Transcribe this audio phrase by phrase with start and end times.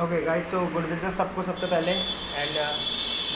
[0.00, 2.54] Okay guys so good business सबको सबसे पहले। एंड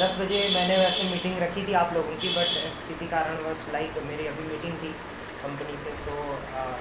[0.00, 2.54] दस बजे मैंने वैसे मीटिंग रखी थी आप लोगों की बट
[2.88, 4.92] किसी कारणवश लाइक मेरी अभी मीटिंग थी
[5.42, 6.78] कंपनी से सो so, uh,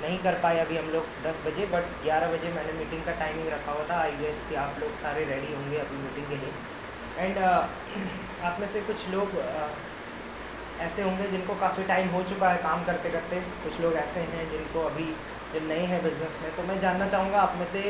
[0.00, 3.48] नहीं कर पाए अभी हम लोग दस बजे बट ग्यारह बजे मैंने मीटिंग का टाइमिंग
[3.48, 6.50] रखा हुआ था। आई गेस कि आप लोग सारे रेडी होंगे अभी मीटिंग के लिए।
[7.18, 7.62] एंड uh,
[8.50, 9.70] आप में से कुछ लोग uh,
[10.88, 14.50] ऐसे होंगे जिनको काफ़ी टाइम हो चुका है काम करते करते। कुछ लोग ऐसे हैं
[14.50, 15.08] जिनको अभी
[15.54, 17.88] जो नए हैं बिज़नेस में तो मैं जानना चाहूँगा आप में से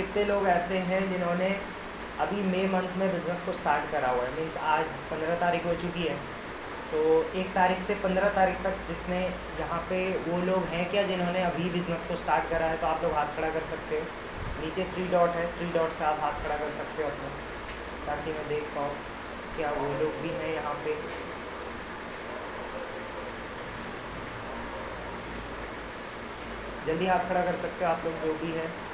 [0.00, 1.48] कितने लोग ऐसे हैं जिन्होंने
[2.20, 4.30] अभी मई मंथ में बिज़नेस को स्टार्ट करा हुआ है?
[4.34, 6.16] मीन्स आज पंद्रह तारीख हो चुकी है।
[6.90, 9.18] सो so, एक तारीख से पंद्रह तारीख तक जिसने
[9.60, 12.76] यहाँ पे वो लोग हैं क्या जिन्होंने अभी बिज़नेस को स्टार्ट करा है?
[12.76, 14.02] तो आप लोग हाथ खड़ा कर सकते हो।
[14.64, 17.28] नीचे थ्री डॉट है। थ्री डॉट से आप हाथ खड़ा कर सकते हो अपना।
[18.06, 18.90] ताकि मैं देख पाऊँ
[19.56, 20.94] क्या वो लोग भी हैं यहाँ पे।
[26.86, 28.89] जल्दी हाथ खड़ा कर सकते हो आप लोग जो भी है।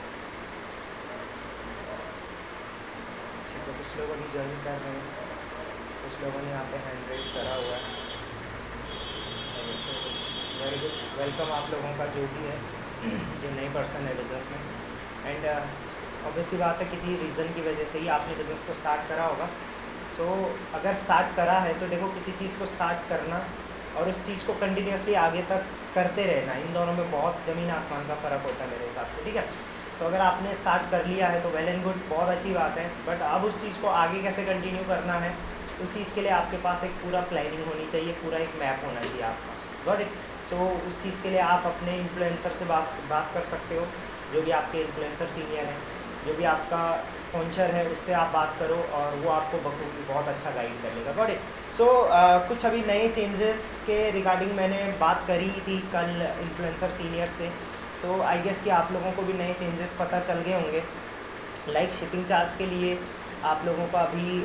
[3.67, 5.07] तो कुछ लोग अभी ज्वाइन कर रहे हैं।
[6.01, 7.89] कुछ लोगों ने यहाँ पे हैंड रेस करा हुआ है।
[10.59, 12.59] वेरी गुड वेलकम आप लोगों का जो भी है
[13.41, 14.61] जो नए पर्सन है बिज़नेस में।
[15.33, 19.27] एंड ऑब्वियसली बात है किसी रीज़न की वजह से ही आपने बिज़नेस को स्टार्ट करा
[19.35, 19.49] होगा।
[20.17, 20.37] सो so,
[20.81, 23.41] अगर स्टार्ट करा है तो देखो किसी चीज़ को स्टार्ट करना
[23.97, 28.09] और उस चीज़ को कंटिन्यूसली आगे तक करते रहना इन दोनों में बहुत ज़मीन आसमान
[28.09, 29.45] का फ़र्क होता है मेरे हिसाब से ठीक है?
[29.97, 32.79] सो so, अगर आपने स्टार्ट कर लिया है तो वेल एंड गुड बहुत अच्छी बात
[32.79, 35.35] है। बट अब उस चीज़ को आगे कैसे कंटिन्यू करना है
[35.85, 39.01] उस चीज़ के लिए आपके पास एक पूरा प्लानिंग होनी चाहिए पूरा एक मैप होना
[39.01, 39.55] चाहिए आपका।
[39.87, 40.11] गॉट इट
[40.51, 40.57] सो
[40.89, 43.87] उस चीज़ के लिए आप अपने इन्फ्लुएंसर से बात बात कर सकते हो
[44.33, 45.79] जो भी आपके इन्फ्लुएंसर सीनियर हैं
[46.27, 46.83] जो भी आपका
[47.25, 51.13] स्पॉन्सर है उससे आप बात करो और वो आपको बखूबी बहुत अच्छा गाइड कर लेगा।
[51.19, 51.87] गॉट इट सो
[52.49, 56.11] कुछ अभी नए चेंजेस के रिगार्डिंग मैंने बात करी थी कल
[56.47, 57.51] इन्फ्लुएंसर सीनियर से।
[58.03, 60.83] सो आई गेस कि आप लोगों को भी नए चेंजेस पता चल गए होंगे।
[61.69, 62.99] लाइक शिपिंग चार्ज के लिए
[63.45, 64.41] आप लोगों का अभी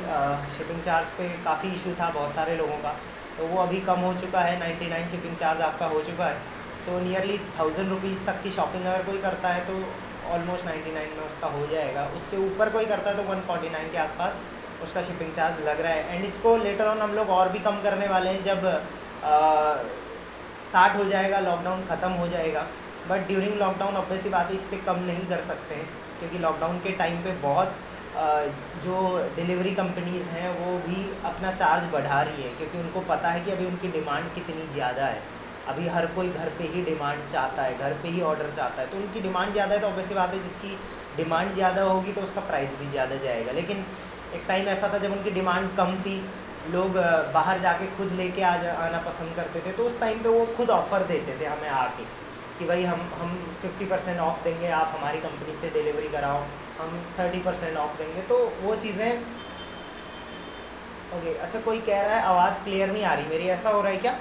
[0.54, 2.94] शिपिंग चार्ज पे काफ़ी इशू था बहुत सारे लोगों का।
[3.36, 6.36] तो वो अभी कम हो चुका है 99 शिपिंग चार्ज आपका हो चुका है।
[6.84, 9.74] सो नियरली थाउज़ेंड रुपीज़ तक की शॉपिंग अगर कोई करता है तो
[10.32, 14.38] ऑलमोस्ट 99 में उसका हो जाएगा। उससे ऊपर कोई करता है तो 149 के आसपास
[14.82, 17.82] उसका शिपिंग चार्ज लग रहा है। एंड इसको लेटर ऑन हम लोग और भी कम
[17.82, 18.60] करने वाले हैं जब
[20.62, 22.66] स्टार्ट हो जाएगा लॉकडाउन ख़त्म हो जाएगा।
[23.08, 26.90] बट ड्यूरिंग लॉकडाउन ऑब्वियसली बात है, इससे कम नहीं कर सकते हैं, क्योंकि लॉकडाउन के
[26.98, 27.74] टाइम पे बहुत
[28.84, 28.96] जो
[29.36, 30.96] डिलीवरी कंपनीज़ हैं, वो भी
[31.26, 35.06] अपना चार्ज बढ़ा रही है, क्योंकि उनको पता है कि अभी उनकी डिमांड कितनी ज़्यादा
[35.06, 35.20] है।
[35.68, 38.86] अभी हर कोई घर पे ही डिमांड चाहता है, घर पे ही ऑर्डर चाहता है
[38.88, 40.76] तो उनकी डिमांड ज़्यादा है तो ऑब्वियसली बात है, जिसकी
[41.16, 43.84] डिमांड ज़्यादा होगी तो उसका प्राइस भी ज़्यादा जाएगा। लेकिन
[44.34, 46.16] एक टाइम ऐसा था, जब उनकी डिमांड कम थी,
[46.70, 46.96] लोग
[47.34, 50.70] बाहर जाके खुद लेके आ आना पसंद करते थे तो उस टाइम पे वो खुद
[50.72, 52.04] ऑफ़र देते थे हमें आके।
[52.58, 53.30] कि भाई हम हम
[53.62, 56.42] 50 परसेंट ऑफ़ देंगे, आप हमारी कंपनी से डिलीवरी कराओ,
[56.78, 59.10] हम 30 परसेंट ऑफ़ देंगे। तो वो चीज़ें
[61.12, 63.92] ओके अच्छा कोई कह रहा है, आवाज़ क्लियर नहीं आ रही मेरी, ऐसा हो रहा
[63.92, 64.12] है क्या?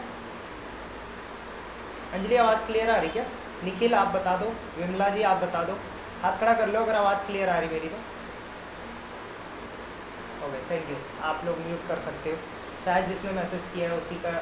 [2.14, 3.26] अंजलि, आवाज़ क्लियर आ रही क्या?
[3.64, 4.48] निखिल, आप बता दो,
[4.78, 5.78] विमला जी, आप बता दो।
[6.24, 7.98] हाथ खड़ा कर लो अगर आवाज़ क्लियर आ रही मेरी तो।
[10.48, 12.38] ओके थैंक यू आप लोग म्यूट कर सकते हो।
[12.86, 14.34] शायद जिसने मैसेज किया है उसी का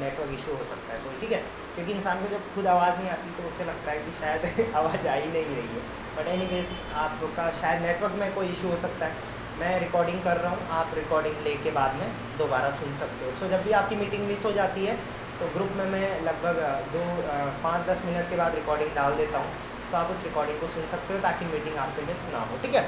[0.00, 1.40] नेटवर्क इशू हो सकता है कोई ठीक है?
[1.74, 5.06] क्योंकि इंसान को जब खुद आवाज़ नहीं आती तो उसे लगता है कि शायद आवाज़
[5.06, 5.82] आ ही नहीं रही है।
[6.16, 10.36] बट एनी वेज आपका शायद नेटवर्क में कोई इशू हो सकता है। मैं रिकॉर्डिंग कर
[10.44, 13.64] रहा हूँ आप रिकॉर्डिंग ले के बाद में दोबारा सुन सकते हो। सो so, जब
[13.64, 14.96] भी आपकी मीटिंग मिस हो जाती है
[15.40, 16.56] तो ग्रुप में मैं लगभग
[16.94, 17.04] दो
[17.62, 19.52] पाँच दस मिनट के बाद रिकॉर्डिंग डाल देता हूँ।
[19.90, 22.74] सो आप उस रिकॉर्डिंग को सुन सकते हो ताकि मीटिंग आपसे मिस ना हो ठीक
[22.74, 22.84] है?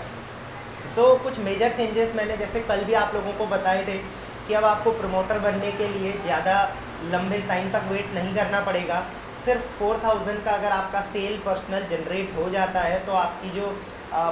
[0.94, 3.96] सो so, कुछ मेजर चेंजेस मैंने जैसे कल भी आप लोगों को बताए थे
[4.48, 6.56] कि अब आपको प्रमोटर बनने के लिए ज़्यादा
[7.12, 9.02] लंबे टाइम तक वेट नहीं करना पड़ेगा।
[9.38, 13.74] सिर्फ़ फोर थाउज़ेंड का अगर आपका सेल पर्सनल जनरेट हो जाता है तो आपकी जो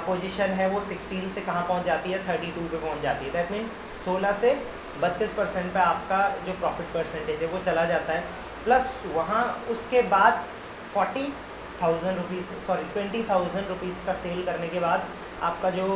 [0.06, 2.18] पोजीशन है वो सिक्सटीन से कहाँ पहुँच जाती है?
[2.28, 3.70] थर्टी टू पर पहुँच जाती है। दैट मीन
[4.04, 4.54] सोलह से
[5.02, 8.20] बत्तीस परसेंट पर आपका जो प्रॉफिट परसेंटेज है वो चला जाता है।
[8.64, 10.44] प्लस वहाँ उसके बाद
[10.94, 11.26] forty
[11.82, 15.06] thousand rupees sorry twenty thousand rupees का सेल करने के बाद
[15.42, 15.87] आपका जो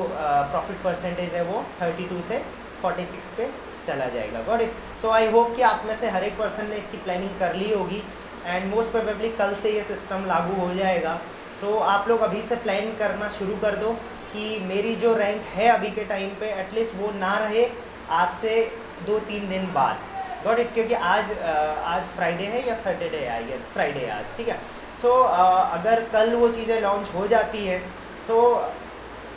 [0.50, 2.38] प्रॉफिट परसेंटेज है वो थर्टी टू से
[2.82, 3.48] फोर्टी सिक्स पे
[3.86, 4.72] चला जाएगा। Got it
[5.02, 7.72] so I hope कि आप में से हर एक पर्सन ने इसकी प्लानिंग कर ली
[7.72, 8.02] होगी
[8.46, 11.18] एंड मोस्ट प्रोबेबली कल से ये सिस्टम लागू हो जाएगा।
[11.60, 13.92] सो so, आप लोग अभी से प्लान करना शुरू कर दो
[14.32, 17.64] कि मेरी जो रैंक है अभी के टाइम पे एटलीस्ट वो ना रहे
[18.12, 18.60] आज से
[19.06, 19.96] दो तीन दिन बाद।
[20.44, 21.32] गॉट इट क्योंकि आज
[21.84, 24.58] आज फ्राइडे है या सैटरडे है आई गेस फ्राइडे आज ठीक है?
[25.02, 25.28] सो so,
[25.78, 27.78] अगर कल वो चीज़ें लॉन्च हो जाती है
[28.26, 28.85] सो so,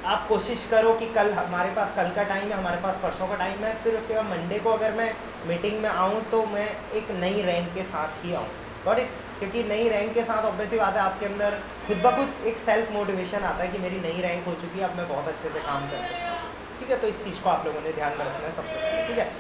[0.06, 3.36] आप कोशिश करो कि कल हमारे पास, कल का टाइम है, हमारे पास परसों का
[3.36, 5.12] टाइम है, फिर उसके बाद मंडे को अगर मैं
[5.48, 8.48] मीटिंग में आऊँ तो मैं एक नई रैंक के साथ ही आऊँ।
[8.86, 9.10] गॉट इट
[9.40, 12.92] क्योंकि नई रैंक के साथ ऑब्वियसली बात है, आपके अंदर खुद ब खुद एक सेल्फ
[12.92, 15.60] मोटिवेशन आता है कि मेरी नई रैंक हो चुकी है, अब मैं बहुत अच्छे से
[15.60, 16.50] काम कर सकता हूँ।
[16.80, 16.98] ठीक है?
[16.98, 19.32] तो इस चीज़ को आप लोगों ने ध्यान में रखना है सबसे पहले। ठीक है?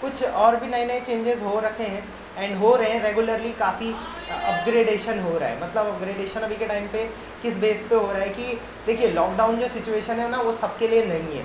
[0.00, 2.04] कुछ और भी नए नए चेंजेस हो रखे हैं।
[2.38, 3.92] एंड हो रहे हैं रेगुलरली काफ़ी
[4.32, 7.04] अपग्रेडेशन हो रहा है। मतलब अपग्रेडेशन अभी के टाइम पे
[7.42, 10.88] किस बेस पे हो रहा है कि देखिए लॉकडाउन जो सिचुएशन है ना वो सबके
[10.88, 11.44] लिए नहीं है।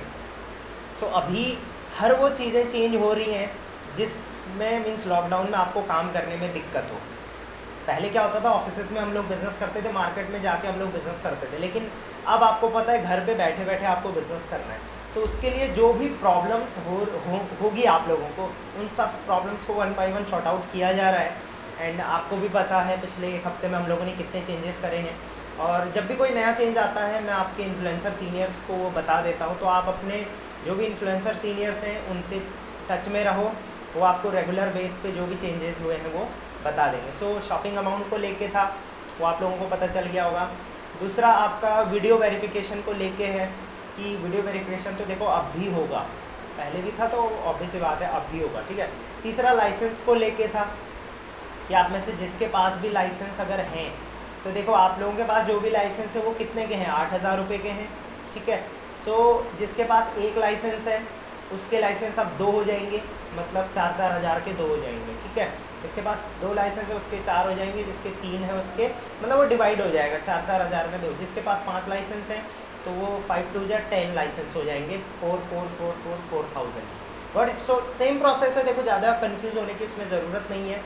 [0.93, 1.57] सो so, अभी
[1.97, 3.51] हर वो चीज़ें चेंज हो रही हैं
[3.97, 6.99] जिसमें मीन्स लॉकडाउन में आपको काम करने में दिक्कत हो।
[7.87, 10.79] पहले क्या होता था ऑफ़िस में हम लोग बिज़नेस करते थे मार्केट में जाके हम
[10.79, 11.89] लोग बिज़नेस करते थे। लेकिन
[12.27, 14.79] अब आपको पता है घर पे बैठे बैठे आपको बिज़नेस करना है।
[15.17, 16.97] So, उसके लिए जो भी प्रॉब्लम्स हो,
[17.61, 18.43] होगी हो आप लोगों को
[18.81, 21.35] उन सब प्रॉब्लम्स को one by one sort out किया जा रहा है।
[21.79, 24.97] एंड आपको भी पता है पिछले एक हफ़्ते में हम लोगों ने कितने चेंजेस करे
[24.97, 25.15] हैं।
[25.59, 29.21] और जब भी कोई नया चेंज आता है मैं आपके इन्फ्लुएंसर सीनियर्स को वो बता
[29.21, 30.25] देता हूँ। तो आप अपने
[30.65, 32.41] जो भी इन्फ्लुएंसर सीनियर्स हैं उनसे
[32.91, 33.51] टच में रहो।
[33.95, 36.27] वो आपको रेगुलर बेस पे जो भी चेंजेस हुए हैं वो
[36.65, 38.75] बता देंगे। सो so, शॉपिंग अमाउंट को लेके था
[39.19, 40.49] वो आप लोगों को पता चल गया होगा।
[40.99, 43.66] दूसरा आपका वीडियो वेरिफिकेशन को लेके है।
[43.97, 45.99] कि वीडियो वेरिफिकेशन तो देखो अब भी होगा।
[46.57, 48.89] पहले भी था तो ऑब्वियस बात है अब भी होगा ठीक है?
[49.23, 50.63] तीसरा लाइसेंस को लेके था
[51.67, 53.91] कि आप में से जिसके पास भी लाइसेंस अगर हैं
[54.43, 56.87] तो देखो आप लोगों के पास जो भी लाइसेंस है वो कितने के हैं?
[56.89, 57.87] आठ हज़ार रुपये के हैं
[58.33, 58.59] ठीक है?
[58.97, 61.01] सो so, जिसके पास एक लाइसेंस है
[61.53, 63.01] उसके लाइसेंस अब दो हो जाएँगे
[63.35, 65.51] मतलब चार चार हज़ार के दो हो जाएँगे ठीक है?
[65.81, 69.43] जिसके पास दो लाइसेंस है, उसके चार हो जाएँगे, जिसके तीन है उसके मतलब वो
[69.47, 72.43] डिवाइड हो जाएगा, चार चार हज़ार में दो। जिसके पास पाँच लाइसेंस हैं
[72.85, 76.85] तो वो फाइव टू या टेन लाइसेंस हो जाएँगे four four four four four thousand
[77.35, 80.77] but it's same process है, देखो ज़्यादा कन्फ्यूज़ होने की उसमें ज़रूरत नहीं है।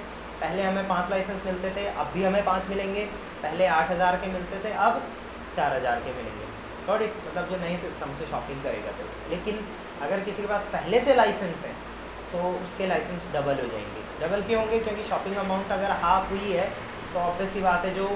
[0.42, 3.04] पहले हमें पाँच लाइसेंस मिलते थे, अब भी हमें पाँच मिलेंगे।
[3.42, 5.02] पहले आठ हज़ार के मिलते थे, अब
[5.56, 6.40] चार हज़ार के मिलेंगे।
[6.82, 9.60] इट मतलब जो नए सिस्टम से शॉपिंग करेगा तो। लेकिन
[10.04, 11.72] अगर किसी के पास पहले से लाइसेंस है
[12.32, 14.80] सो उसके लाइसेंस डबल हो जाएँगे। डबल क्यों होंगे?
[14.80, 16.68] क्योंकि शॉपिंग अमाउंट अगर हाफ़ हुई है
[17.14, 18.10] तो ऑब्वियस ही बात है जो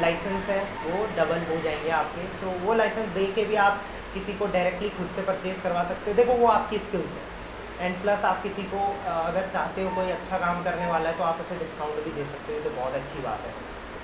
[0.00, 3.82] लाइसेंस है वो डबल हो जाएँगे आपके। सो so, वो लाइसेंस दे के भी आप
[4.14, 7.30] किसी को डायरेक्टली खुद से परचेज करवा सकते हो। देखो वो आपकी स्किल्स है।
[7.80, 8.80] एंड प्लस आप किसी को
[9.10, 12.24] अगर चाहते हो कोई अच्छा काम करने वाला है तो आप उसे डिस्काउंट भी दे
[12.32, 13.54] सकते हो। तो बहुत अच्छी बात है।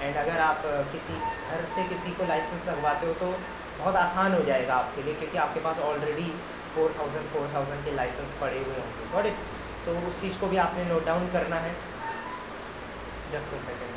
[0.00, 1.14] एंड अगर आप किसी
[1.50, 3.30] घर से किसी को लाइसेंस लगवाते हो तो
[3.78, 6.28] बहुत आसान हो जाएगा आपके लिए क्योंकि आपके पास already
[6.74, 9.36] four thousand four thousand के लाइसेंस पड़े हुए होंगे। गॉट इट
[9.84, 11.72] सो उस चीज़ को भी आपने नोट डाउन करना है।
[13.32, 13.90] जस्ट अ सेकेंड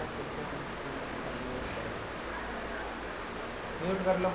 [3.84, 4.30] म्यूट कर लो।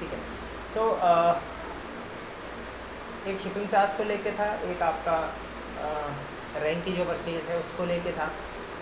[0.00, 0.18] ठीक है।
[0.74, 1.34] सो so, uh,
[3.28, 5.16] एक शिपिंग चार्ज को लेके था एक आपका
[6.62, 8.26] रैंक uh, की जो परचेज़ है उसको लेके था।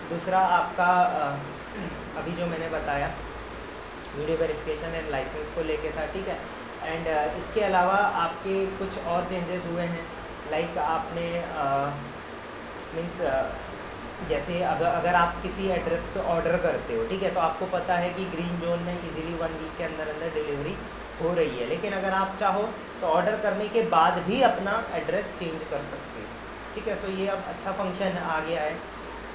[0.09, 0.89] दूसरा आपका
[2.19, 3.07] अभी जो मैंने बताया
[4.15, 6.37] वीडियो वेरिफिकेशन एंड लाइसेंस को लेके था ठीक है?
[6.85, 7.07] एंड
[7.37, 10.05] इसके अलावा आपके कुछ और चेंजेस हुए हैं
[10.51, 11.27] लाइक आपने
[12.95, 13.21] मीन्स
[14.29, 17.95] जैसे अगर अगर आप किसी एड्रेस पे ऑर्डर करते हो, ठीक है तो आपको पता
[17.97, 20.75] है कि ग्रीन जोन में इजीली वन वीक के अंदर अंदर डिलीवरी
[21.21, 22.63] हो रही है। लेकिन अगर आप चाहो
[23.01, 26.27] तो ऑर्डर करने के बाद भी अपना एड्रेस चेंज कर सकते हो।
[26.75, 28.71] ठीक है सो ये अब अच्छा फ़ंक्शन आ गया है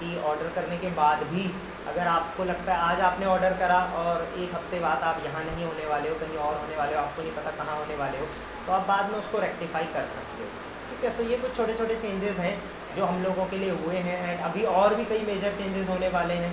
[0.01, 1.45] कि ऑर्डर करने के बाद भी
[1.89, 5.65] अगर आपको लगता है आज आपने ऑर्डर करा और एक हफ़्ते बाद आप यहाँ नहीं
[5.65, 8.27] होने वाले हो, कहीं और होने वाले हो, आपको नहीं पता कहाँ होने वाले हो
[8.67, 10.49] तो आप बाद में उसको रेक्टिफाई कर सकते हो।
[10.89, 12.57] ठीक है सो ये कुछ छोटे छोटे चेंजेस हैं
[12.97, 16.09] जो हम लोगों के लिए हुए हैं एंड अभी और भी कई मेजर चेंजेस होने
[16.11, 16.53] वाले हैं।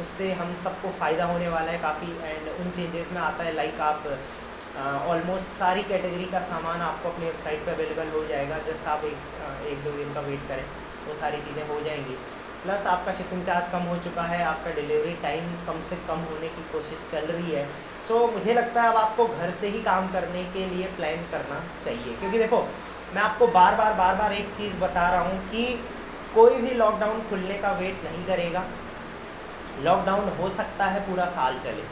[0.00, 3.80] उससे हम सबको फ़ायदा होने वाला है काफ़ी एंड उन चेंजेस में आता है लाइक
[3.88, 4.08] आप
[5.08, 9.68] ऑलमोस्ट सारी कैटेगरी का सामान आपको अपनी वेबसाइट पर अवेलेबल हो जाएगा। जस्ट आप एक
[9.72, 10.64] एक दो दिन का वेट करें,
[11.06, 12.16] वो सारी चीज़ें हो जाएँगी।
[12.64, 16.48] प्लस आपका शिपिंग चार्ज कम हो चुका है आपका डिलीवरी टाइम कम से कम होने
[16.48, 17.64] की कोशिश चल रही है।
[18.08, 21.26] सो so, मुझे लगता है अब आपको घर से ही काम करने के लिए प्लान
[21.32, 22.60] करना चाहिए। क्योंकि देखो
[23.14, 25.64] मैं आपको बार बार बार बार एक चीज़ बता रहा हूँ कि
[26.34, 28.64] कोई भी लॉकडाउन खुलने का वेट नहीं करेगा।
[29.82, 31.84] लॉकडाउन हो सकता है पूरा साल चले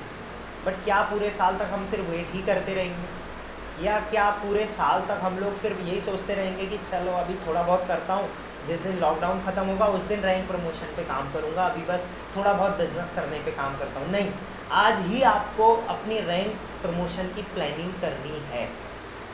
[0.66, 3.84] बट क्या पूरे साल तक हम सिर्फ़ वेट ही करते रहेंगे?
[3.84, 7.62] या क्या पूरे साल तक हम लोग सिर्फ़ यही सोचते रहेंगे कि चलो अभी थोड़ा
[7.62, 8.28] बहुत करता हूँ
[8.66, 12.52] जिस दिन लॉकडाउन ख़त्म होगा, उस दिन रैंक प्रमोशन पे काम करूँगा। अभी बस थोड़ा
[12.52, 14.30] बहुत बिज़नेस करने पे काम करता हूँ। नहीं,
[14.72, 18.68] आज ही आपको अपनी रैंक प्रमोशन की प्लानिंग करनी है।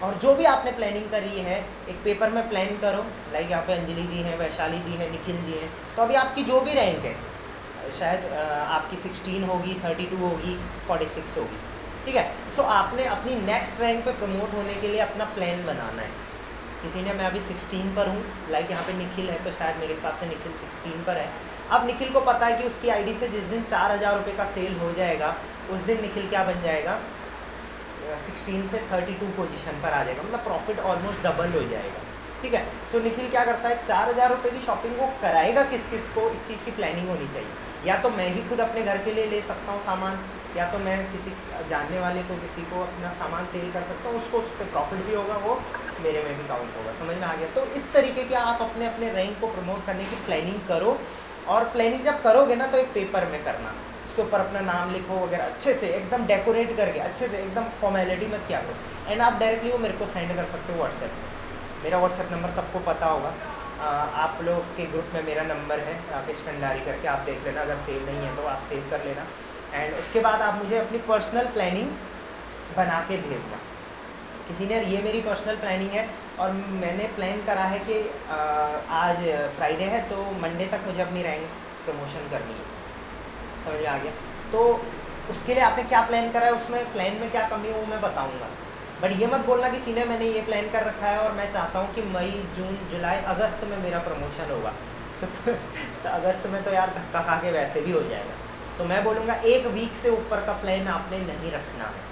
[0.03, 1.59] और जो भी आपने प्लानिंग करी है,
[1.89, 5.41] एक पेपर में प्लान करो। लाइक यहाँ पे अंजलि जी हैं, वैशाली जी हैं, निखिल
[5.45, 7.15] जी हैं। तो अभी आपकी जो भी रैंक है,
[7.99, 8.33] शायद
[8.69, 10.55] आपकी सिक्सटीन होगी थर्टी टू होगी
[10.89, 11.59] फोर्टी सिक्स होगी।
[12.05, 12.25] ठीक है?
[12.57, 16.11] सो आपने अपनी नेक्स्ट रैंक पे प्रमोट होने के लिए अपना प्लान बनाना है।
[16.79, 20.17] ने मैं अभी सिक्सटीन पर हूँ। लाइक यहाँ पे निखिल है तो शायद मेरे हिसाब
[20.17, 21.29] से निखिल सिक्सटीन पर है।
[21.71, 24.45] अब निखिल को पता है कि उसकी आईडी से जिस दिन चार हज़ार रुपये का
[24.49, 25.35] सेल हो जाएगा
[25.73, 26.99] उस दिन निखिल क्या बन जाएगा?
[28.27, 32.07] सिक्सटीन से थर्टी टू पोजिशन पर आ जाएगा। मतलब प्रॉफिट ऑलमोस्ट डबल हो जाएगा।
[32.43, 32.65] ठीक है?
[32.91, 33.83] सो so, निखिल क्या करता है?
[33.85, 36.29] चार हज़ार रुपये की शॉपिंग वो कराएगा किस किस को?
[36.31, 39.27] इस चीज़ की प्लानिंग होनी चाहिए। या तो मैं ही खुद अपने घर के लिए
[39.27, 40.19] ले सकता हूँ सामान
[40.57, 41.33] या तो मैं किसी
[41.71, 45.05] जानने वाले को किसी को अपना सामान सेल कर सकता हूँ उसको उस पर प्रॉफिट
[45.07, 45.61] भी होगा वो।
[46.00, 47.49] मेरे में भी काउंट होगा, समझ में आ गया?
[47.55, 50.99] तो इस तरीके के आप अपने अपने रैंक को प्रमोट करने की प्लानिंग करो
[51.49, 53.75] और प्लानिंग जब करोगे ना तो एक पेपर में करना।
[54.07, 58.26] उसके ऊपर अपना नाम लिखो वगैरह अच्छे से एकदम डेकोरेट करके अच्छे से एकदम फॉर्मेलिटी
[58.26, 61.85] मत किया करो। एंड आप डायरेक्टली वो मेरे को सेंड कर सकते हो व्हाट्सएप पर
[61.85, 63.33] मेरा व्हाट्सएप नंबर सबको पता होगा।
[64.19, 67.76] आप लोग के ग्रुप में मेरा नंबर है, राकेश कंडारी करके, आप देख लेना, अगर
[67.78, 69.26] सेव नहीं है तो आप सेव कर लेना।
[69.75, 71.90] एंड उसके बाद आप मुझे अपनी पर्सनल प्लानिंग
[72.76, 73.59] बना के भेजना।
[74.50, 78.00] ने ये मेरी पर्सनल प्लानिंग है। और मैंने प्लान करा है कि
[78.90, 79.17] आज
[79.57, 81.47] फ्राइडे है तो मंडे तक मुझे अपनी रैंक
[81.85, 82.64] प्रमोशन करनी है।
[83.64, 84.12] समझ में आ गया?
[84.52, 84.87] तो
[85.31, 86.52] उसके लिए आपने क्या प्लान करा है?
[86.52, 88.49] उसमें प्लान में क्या कमी है वो मैं बताऊँगा।
[89.02, 91.78] बट ये मत बोलना कि सीनियर मैंने ये प्लान कर रखा है और मैं चाहता
[91.78, 94.73] हूँ कि मई जून जुलाई अगस्त में मेरा प्रमोशन होगा।
[95.21, 98.35] तो, तो, तो अगस्त में तो यार धक्का खा के वैसे भी हो जाएगा।
[98.76, 102.08] सो so, मैं बोलूँगा एक वीक से ऊपर का प्लान आपने नहीं रखना है।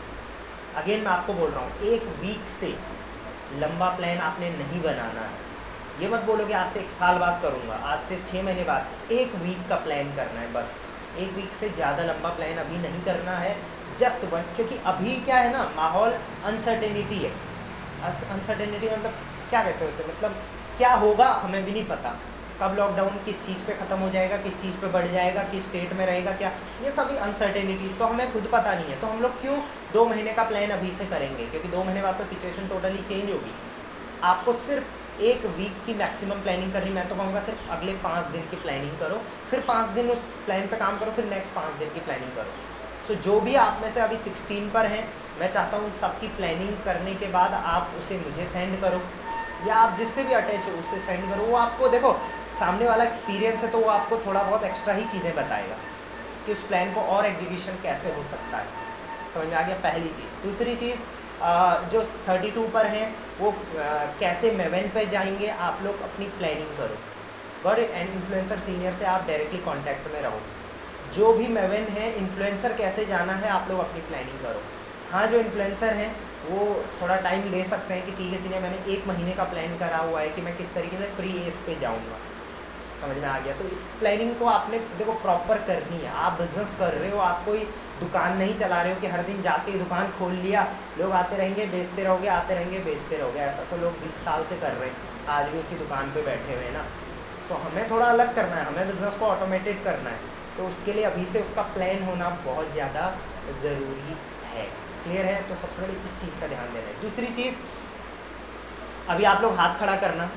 [0.76, 2.74] अगेन मैं आपको बोल रहा हूँ, एक वीक से
[3.60, 5.44] लंबा प्लान आपने नहीं बनाना है।
[6.00, 9.12] ये मत बोलो कि आज से एक साल बाद करूँगा, आज से छः महीने बाद।
[9.12, 10.80] एक वीक का प्लान करना है बस।
[11.18, 13.56] एक वीक से ज़्यादा लंबा प्लान अभी नहीं करना है
[13.98, 17.30] जस्ट वन क्योंकि अभी क्या है ना, माहौल अनसर्टेनिटी है।
[18.32, 19.12] अनसर्टेनिटी मतलब
[19.50, 20.04] क्या कहते हैं उसे?
[20.04, 20.34] मतलब
[20.78, 22.14] क्या होगा, हमें भी नहीं पता।
[22.60, 25.92] कब लॉकडाउन किस चीज़ पे ख़त्म हो जाएगा, किस चीज़ पे बढ़ जाएगा, किस स्टेट
[25.92, 26.52] में रहेगा, क्या?
[26.84, 29.58] ये सभी अनसर्टेनिटी तो हमें खुद पता नहीं है। तो हम लोग क्यों
[29.92, 31.46] दो महीने का प्लान अभी से करेंगे?
[31.46, 33.52] क्योंकि दो महीने बाद तो सिचुएशन टोटली चेंज होगी।
[34.22, 38.42] आपको सिर्फ़ एक वीक की मैक्सिमम प्लानिंग करनी, मैं तो कहूँगा सिर्फ़ अगले पाँच दिन
[38.42, 39.20] की प्लानिंग करो।
[39.50, 42.50] फिर पाँच दिन उस प्लान पर काम करो, फिर नेक्स्ट पाँच दिन की प्लानिंग करो।
[43.08, 45.08] सो जो भी आप में से अभी सिक्सटीन पर हैं,
[45.40, 49.00] मैं चाहता हूँ सबकी प्लानिंग करने के बाद आप उसे मुझे सेंड करो।
[49.66, 52.10] या आप जिससे भी अटैच हो उससे सेंड करो। वो आपको देखो
[52.58, 55.76] सामने वाला एक्सपीरियंस है तो वो आपको थोड़ा बहुत एक्स्ट्रा ही चीज़ें बताएगा
[56.46, 58.84] कि उस प्लान को और एग्जीक्यूशन कैसे हो सकता है।
[59.34, 60.98] समझ में आ गया पहली चीज़। दूसरी चीज़
[61.92, 63.06] जो थर्टी टू पर हैं,
[63.40, 63.52] वो
[64.20, 66.96] कैसे मेवन पे जाएँगे, आप लोग अपनी प्लानिंग करो।
[67.64, 70.40] गॉड एंड इन्फ्लुएंसर सीनियर से आप डायरेक्टली कांटेक्ट में रहो।
[71.14, 74.62] जो भी मेवन है इन्फ्लुएंसर कैसे जाना है, आप लोग अपनी प्लानिंग करो।
[75.12, 76.10] हाँ जो इन्फ्लुएंसर हैं,
[76.46, 76.64] वो
[77.00, 79.98] थोड़ा टाइम ले सकते हैं कि ठीक है सीनियर मैंने एक महीने का प्लान करा
[79.98, 82.18] हुआ है कि मैं किस तरीके से प्री एज पे जाऊँगा।
[82.96, 86.76] समझ में आ गया। तो इस प्लानिंग को आपने देखो प्रॉपर करनी है आप बिज़नेस
[86.78, 87.64] कर रहे हो, आप कोई
[88.00, 90.66] दुकान नहीं चला रहे हो कि हर दिन जाके दुकान खोल लिया।
[90.98, 94.56] लोग आते रहेंगे, बेचते रहोगे, आते रहेंगे, बेचते रहोगे। ऐसा तो लोग बीस साल से
[94.56, 94.96] कर रहे हैं।
[95.28, 96.84] आज भी उसी दुकान पर बैठे हुए हैं ना।
[97.48, 101.04] सो हमें थोड़ा अलग करना है। हमें बिज़नेस को ऑटोमेटेड करना है। तो उसके लिए
[101.04, 103.02] अभी से उसका प्लान होना बहुत ज़्यादा
[103.62, 104.16] ज़रूरी
[104.54, 104.64] है।
[105.04, 105.40] क्लियर है?
[105.48, 107.56] तो सबसे पहले इस चीज़ का ध्यान देना है। दूसरी चीज़,
[109.08, 110.28] अभी आप लोग हाथ खड़ा करना।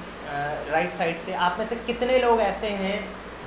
[0.72, 2.98] राइट साइड से। आप में से कितने लोग ऐसे हैं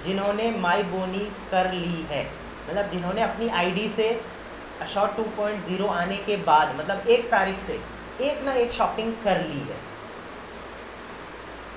[0.05, 2.25] जिन्होंने माई बोनी कर ली है?
[2.69, 4.21] मतलब जिन्होंने अपनी आईडी से
[4.89, 7.79] शॉर्ट टू पॉइंट ज़ीरो आने के बाद मतलब एक तारीख से,
[8.23, 9.77] एक ना एक शॉपिंग कर ली है।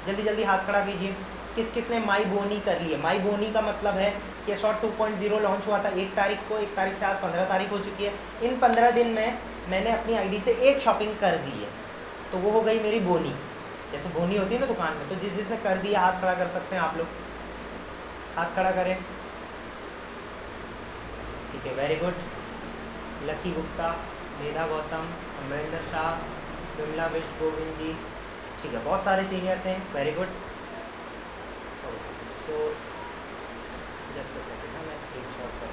[0.08, 1.16] जल्दी जल्दी हाथ खड़ा कीजिए।
[1.56, 3.02] किस किस ने माई बोनी कर ली है?
[3.02, 4.10] माई बोनी का मतलब है
[4.46, 7.16] कि short two point zero launch हुआ था। एक तारीख को, एक तारीख से आज
[7.16, 9.38] पंद्रह तारीख हो चुकी है। इन पंद्रह दिन में
[9.70, 11.70] मैंने अपनी आईडी से एक शॉपिंग कर दी है।
[12.32, 13.34] तो वो हो गई मेरी बोनी
[13.96, 16.48] जैसे बोनी होती है ना दुकान में तो जिस जिसने कर दिया, हाथ खड़ा कर
[16.54, 17.08] सकते हैं आप लोग।
[18.38, 18.96] हाथ खड़ा करें।
[21.52, 22.18] ठीक है वेरी गुड
[23.30, 23.90] लकी गुप्ता
[24.40, 25.06] मेधा गौतम
[25.44, 26.10] अमरिंदर शाह
[26.78, 27.94] विमला बिस्ट गोविंद जी
[28.62, 30.38] ठीक है, बहुत सारे सीनियर्स हैं। Very good
[32.44, 32.62] so
[34.18, 35.70] just second मैं स्क्रीन शॉट कर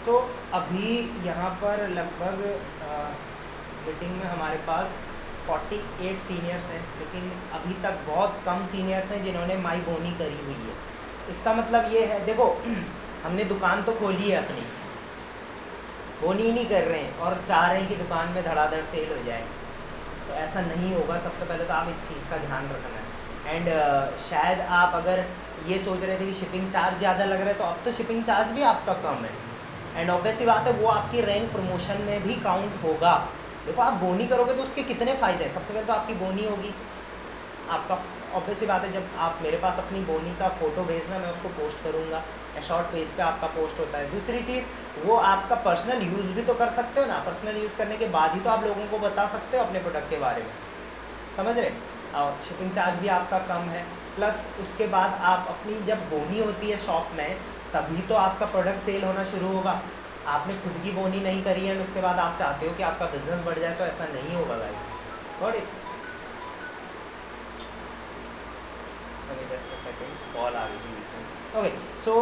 [0.00, 0.18] सो so,
[0.54, 0.90] अभी
[1.26, 2.38] यहाँ पर लगभग
[3.86, 4.98] मीटिंग में हमारे पास
[5.48, 10.54] 48 सीनियर्स हैं लेकिन अभी तक बहुत कम सीनियर्स हैं जिन्होंने माई बोनी करी हुई
[10.62, 10.74] है।
[11.30, 12.46] इसका मतलब ये है देखो
[13.24, 14.64] हमने दुकान तो खोली है अपनी।
[16.22, 19.22] बोनी नहीं कर रहे हैं और चाह रहे हैं कि दुकान में धड़ाधड़ सेल हो
[19.26, 19.44] जाए।
[20.28, 23.68] तो ऐसा नहीं होगा सबसे पहले तो आप इस चीज़ का ध्यान रखना। है एंड
[23.68, 25.24] uh, शायद आप अगर
[25.68, 28.24] ये सोच रहे थे कि शिपिंग चार्ज ज़्यादा लग रहा है तो अब तो शिपिंग
[28.24, 29.32] चार्ज भी आपका कम है।
[30.00, 33.28] एंड ऑब्वियसली बात है, वो आपकी रैंक प्रमोशन में भी काउंट होगा।
[33.66, 35.54] देखो, आप बोनी करोगे तो उसके कितने फ़ायदे हैं?
[35.54, 36.74] सबसे पहले तो आपकी बोनी होगी।
[37.70, 37.94] आपका
[38.34, 41.84] ऑब्वियसली बात है, जब आप मेरे पास अपनी बोनी का फ़ोटो भेजना, मैं उसको पोस्ट
[41.84, 42.16] करूँगा।
[42.56, 44.64] या शॉर्ट पेज पे आपका पोस्ट होता है। दूसरी चीज़,
[45.06, 48.32] वो आपका पर्सनल यूज़ भी तो कर सकते हो ना। पर्सनल यूज़ करने के बाद
[48.32, 50.50] ही तो आप लोगों को बता सकते हो अपने प्रोडक्ट के बारे में।
[51.36, 51.70] समझ रहे?
[52.14, 53.82] और शिपिंग चार्ज भी आपका कम है।
[54.16, 57.36] प्लस उसके बाद आप अपनी जब बोनी होती है शॉप में
[57.72, 59.74] तभी तो आपका प्रोडक्ट सेल होना शुरू होगा।
[60.28, 63.40] आपने खुद की बोनी नहीं करी है उसके बाद आप चाहते हो कि आपका बिज़नेस
[63.46, 64.74] बढ़ जाए तो ऐसा नहीं होगा भाई
[65.42, 65.52] और
[71.58, 71.70] ओके
[72.02, 72.14] सो।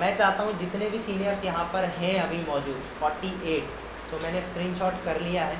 [0.00, 3.68] मैं चाहता हूँ जितने भी सीनियर्स यहाँ पर हैं अभी मौजूद 48
[4.10, 5.56] सो so, मैंने स्क्रीनशॉट कर लिया है।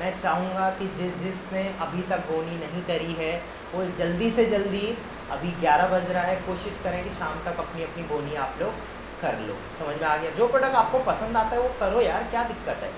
[0.00, 3.32] मैं चाहूँगा कि जिस जिसने अभी तक बोनी नहीं करी है
[3.74, 4.86] वो जल्दी से जल्दी
[5.32, 8.88] अभी 11 बज रहा है, कोशिश करें कि शाम तक अपनी अपनी बोनी आप लोग
[9.20, 10.30] कर लो। समझ में आ गया?
[10.32, 12.90] जो प्रोडक्ट आपको पसंद आता है वो करो यार, क्या दिक्कत है?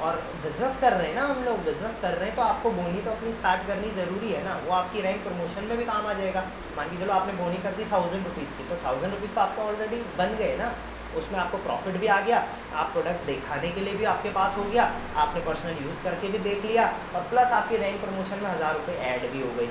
[0.00, 3.00] और बिज़नेस कर रहे हैं ना हम लोग बिज़नेस कर रहे हैं तो आपको बोनी
[3.02, 6.12] तो अपनी स्टार्ट करनी ज़रूरी है ना। वो आपकी रैंक प्रमोशन में भी काम आ
[6.20, 6.44] जाएगा।
[6.76, 9.62] मान के चलो आपने बोनी कर दी थाउज़ेंड रुपीज़ की तो थाउज़ेंड रुपीज़ तो आपको
[9.62, 10.70] ऑलरेडी बन गए ना।
[11.16, 12.38] उसमें आपको प्रॉफिट भी आ गया,
[12.74, 14.82] आप प्रोडक्ट दिखाने के लिए भी आपके पास हो गया,
[15.16, 18.96] आपने पर्सनल यूज़ करके भी देख लिया, और प्लस आपकी रैंक प्रमोशन में हज़ार रुपये
[19.10, 19.68] ऐड भी हो गई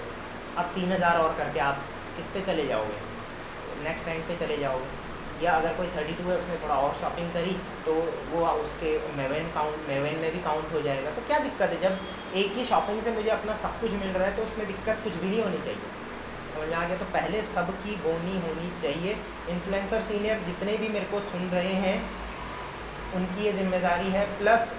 [0.57, 1.83] अब तीन हज़ार और करके आप
[2.17, 2.97] किस पे चले जाओगे?
[3.83, 4.95] नेक्स्ट रैंक पे चले जाओगे।
[5.41, 7.51] या अगर कोई थर्टी टू है, उसने थोड़ा और शॉपिंग करी
[7.85, 7.93] तो
[8.29, 11.81] वो उसके मेवन काउंट मेवन में भी काउंट हो जाएगा। तो क्या दिक्कत है?
[11.81, 11.99] जब
[12.35, 15.13] एक ही शॉपिंग से मुझे अपना सब कुछ मिल रहा है तो उसमें दिक्कत कुछ
[15.15, 15.91] भी नहीं होनी चाहिए।
[16.53, 16.97] समझ में आ गया?
[16.97, 19.15] तो पहले सबकी बोनी होनी चाहिए।
[19.49, 21.97] इन्फ्लुएंसर सीनियर जितने भी मेरे को सुन रहे हैं,
[23.15, 24.73] उनकी ये ज़िम्मेदारी है। प्लस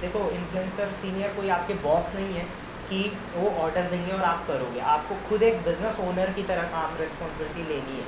[0.00, 2.46] देखो इन्फ्लुएंसर सीनियर कोई आपके बॉस नहीं है।
[2.88, 6.96] कि वो ऑर्डर देंगे और आप करोगे। आपको खुद एक बिज़नेस ओनर की तरह काम
[6.96, 8.06] रिस्पॉन्सिबिलिटी लेनी है।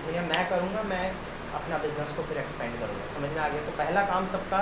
[0.00, 1.10] इसलिए मैं करूँगा, मैं
[1.54, 3.62] अपना बिज़नेस को फिर एक्सपेंड करूँगा। समझ में आ गया?
[3.62, 4.60] तो पहला काम सबका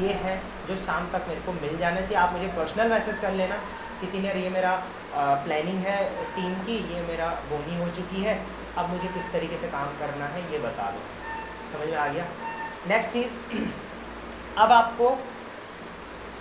[0.00, 3.32] ये है, जो शाम तक मेरे को मिल जाना चाहिए। आप मुझे पर्सनल मैसेज कर
[3.32, 3.56] लेना,
[4.00, 4.74] किसी ने, ये मेरा
[5.16, 5.98] प्लानिंग है
[6.36, 8.34] टीम की, ये मेरा बोनी हो चुकी है,
[8.78, 11.00] अब मुझे किस तरीके से काम करना है, ये बता दो।
[11.72, 12.24] समझ में आ गया?
[12.88, 13.38] नेक्स्ट चीज़,
[14.58, 15.18] अब आपको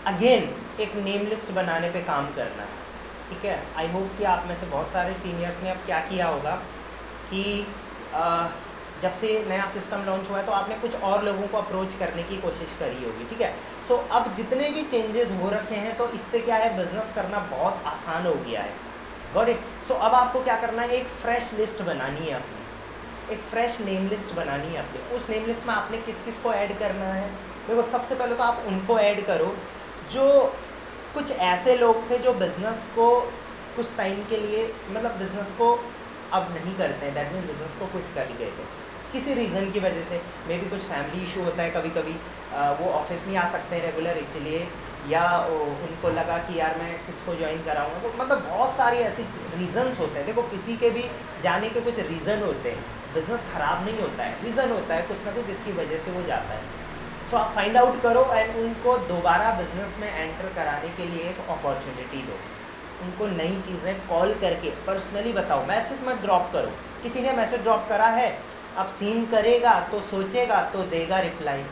[0.05, 2.81] अगेन एक नेम लिस्ट बनाने पे काम करना। है
[3.29, 3.63] ठीक है?
[3.77, 6.55] आई होप कि आप में से बहुत सारे सीनियर्स ने अब क्या किया होगा
[7.29, 7.67] कि
[8.13, 8.47] आ,
[9.01, 12.23] जब से नया सिस्टम लॉन्च हुआ है तो आपने कुछ और लोगों को अप्रोच करने
[12.23, 13.53] की कोशिश करी होगी। ठीक है?
[13.87, 16.77] सो so, अब जितने भी चेंजेस हो रखे हैं तो इससे क्या है?
[16.77, 18.73] बिज़नेस करना बहुत आसान हो गया है।
[19.33, 20.89] गॉट इट सो अब आपको क्या करना है?
[20.89, 25.45] एक फ्रेश लिस्ट बनानी है अपनी। एक फ्रेश नेम लिस्ट बनानी है अपनी। उस नेम
[25.45, 27.29] लिस्ट में आपने किस किस को ऐड करना है?
[27.67, 29.55] देखो सबसे पहले तो आप उनको ऐड करो
[30.11, 30.55] जो
[31.13, 33.09] कुछ ऐसे लोग थे जो बिज़नेस को
[33.75, 35.67] कुछ टाइम के लिए मतलब बिज़नेस को
[36.33, 38.65] अब नहीं करते हैं दैट मीन बिज़नेस को क्विट कर गए थे
[39.13, 42.15] किसी रीज़न की वजह से मे भी कुछ फैमिली इशू होता है कभी कभी
[42.79, 44.67] वो ऑफ़िस नहीं आ सकते रेगुलर इसीलिए,
[45.09, 45.23] या
[45.53, 49.23] उनको लगा कि यार मैं किसको ज्वाइन कराऊँगा। तो मतलब बहुत सारी ऐसी
[49.57, 51.03] रीज़न्स होते हैं। देखो, किसी के भी
[51.43, 55.25] जाने के कुछ रीज़न होते हैं। बिज़नेस ख़राब नहीं होता है। रीज़न होता है कुछ
[55.25, 56.61] ना कुछ जिसकी वजह से वो जाता है।
[57.55, 62.37] फाइंड आउट करो एंड उनको दोबारा बिज़नेस में एंटर कराने के लिए एक अपॉर्चुनिटी दो।
[63.03, 66.71] उनको नई चीज़ें कॉल करके पर्सनली बताओ। मैसेज मत ड्रॉप करो।
[67.03, 68.29] किसी ने मैसेज ड्रॉप करा है,
[68.77, 71.63] अब सीन करेगा तो सोचेगा तो देगा रिप्लाई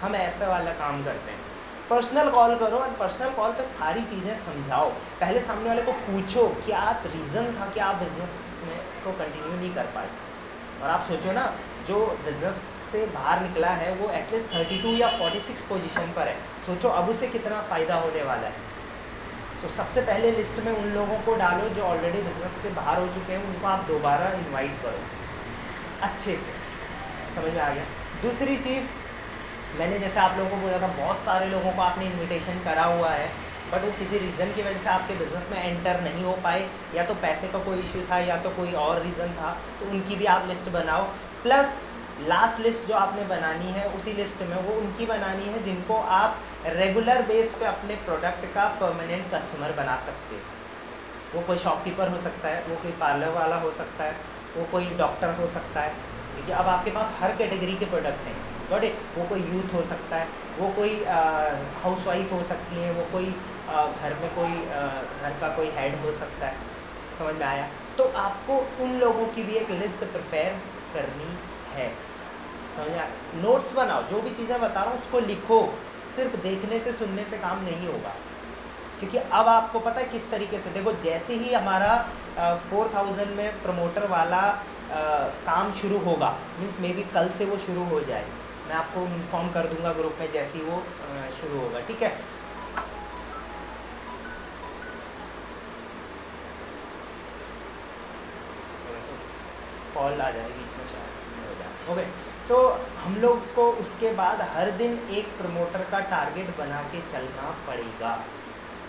[0.00, 1.42] हम ऐसा वाला काम करते हैं।
[1.90, 4.88] पर्सनल कॉल करो और पर्सनल कॉल पे सारी चीज़ें समझाओ।
[5.20, 9.74] पहले सामने वाले को पूछो, क्या रीज़न था कि आप बिज़नेस में को कंटिन्यू नहीं
[9.74, 10.08] कर पाए?
[10.82, 11.44] और आप सोचो ना,
[11.88, 12.62] जो बिज़नेस
[12.94, 16.88] से बाहर निकला है वो एटलीस्ट थर्टी टू या फोर्टी सिक्स पोजिशन पर है। सोचो
[16.98, 18.72] अब उसे कितना फ़ायदा होने वाला है।
[19.54, 23.00] सो so, सबसे पहले लिस्ट में उन लोगों को डालो जो ऑलरेडी बिज़नेस से बाहर
[23.00, 25.00] हो चुके हैं उनको आप दोबारा इन्वाइट करो।
[26.02, 26.52] अच्छे से।
[27.34, 27.84] समझ में आ गया?
[28.22, 28.92] दूसरी चीज़
[29.78, 33.10] मैंने जैसे आप लोगों को बोला था बहुत सारे लोगों को आपने इन्विटेशन करा हुआ
[33.12, 33.28] है
[33.72, 37.04] बट वो किसी रीज़न की वजह से आपके बिज़नेस में एंटर नहीं हो पाए या
[37.06, 40.26] तो पैसे का कोई इशू था या तो कोई और रीज़न था तो उनकी भी
[40.34, 41.02] आप लिस्ट बनाओ।
[41.42, 41.82] प्लस
[42.20, 46.38] लास्ट लिस्ट जो आपने बनानी है उसी लिस्ट में वो उनकी बनानी है जिनको आप
[46.66, 50.42] रेगुलर बेस पे अपने प्रोडक्ट का परमानेंट कस्टमर बना सकते हो।
[51.34, 54.16] वो कोई शॉपकीपर हो सकता है वो कोई पार्लर वाला हो सकता है
[54.56, 55.92] वो कोई डॉक्टर हो सकता है।
[56.36, 58.36] देखिए अब आपके पास हर कैटेगरी के प्रोडक्ट हैं
[58.82, 60.26] इट वो कोई यूथ हो सकता है
[60.58, 60.94] वो कोई
[61.82, 63.34] हाउस वाइफ हो सकती है वो कोई
[63.68, 64.86] आ, घर में कोई आ,
[65.22, 66.56] घर का कोई हेड हो सकता है।
[67.18, 67.68] समझ में आया?
[67.98, 70.52] तो आपको उन लोगों की भी एक लिस्ट प्रिपेयर
[70.94, 71.36] करनी
[71.76, 71.88] है।
[72.76, 73.42] समझ?
[73.42, 75.58] नोट्स बनाओ जो भी चीज़ें बता रहा हूँ उसको लिखो।
[76.16, 78.12] सिर्फ़ देखने से सुनने से काम नहीं होगा।
[78.98, 81.96] क्योंकि अब आपको पता है किस तरीके से देखो जैसे ही हमारा
[82.68, 84.42] फोर थाउज़ेंड में प्रमोटर वाला
[84.84, 84.96] आ,
[85.46, 88.24] काम शुरू होगा मीन्स मे बी कल से वो शुरू हो जाए।
[88.68, 90.82] मैं आपको इन्फॉर्म कर दूँगा ग्रुप में जैसे ही वो
[91.40, 92.12] शुरू होगा ठीक है?
[99.94, 102.04] कॉल आ जाए बीच में शायद हो जाए ओके
[102.48, 102.56] सो
[102.98, 108.12] हम लोग को उसके बाद हर दिन एक प्रमोटर का टारगेट बना के चलना पड़ेगा।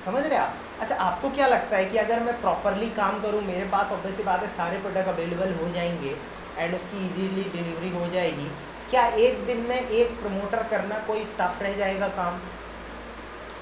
[0.06, 0.54] समझ रहे आप?
[0.82, 4.42] अच्छा आपको क्या लगता है कि अगर मैं प्रॉपरली काम करूँ, मेरे पास ऑब्वियसली बात
[4.42, 6.16] है, सारे प्रोडक्ट अवेलेबल हो जाएँगे
[6.58, 8.50] एंड उसकी इजीली डिलीवरी हो जाएगी,
[8.90, 12.40] क्या एक दिन में एक प्रमोटर करना कोई टफ रह जाएगा काम?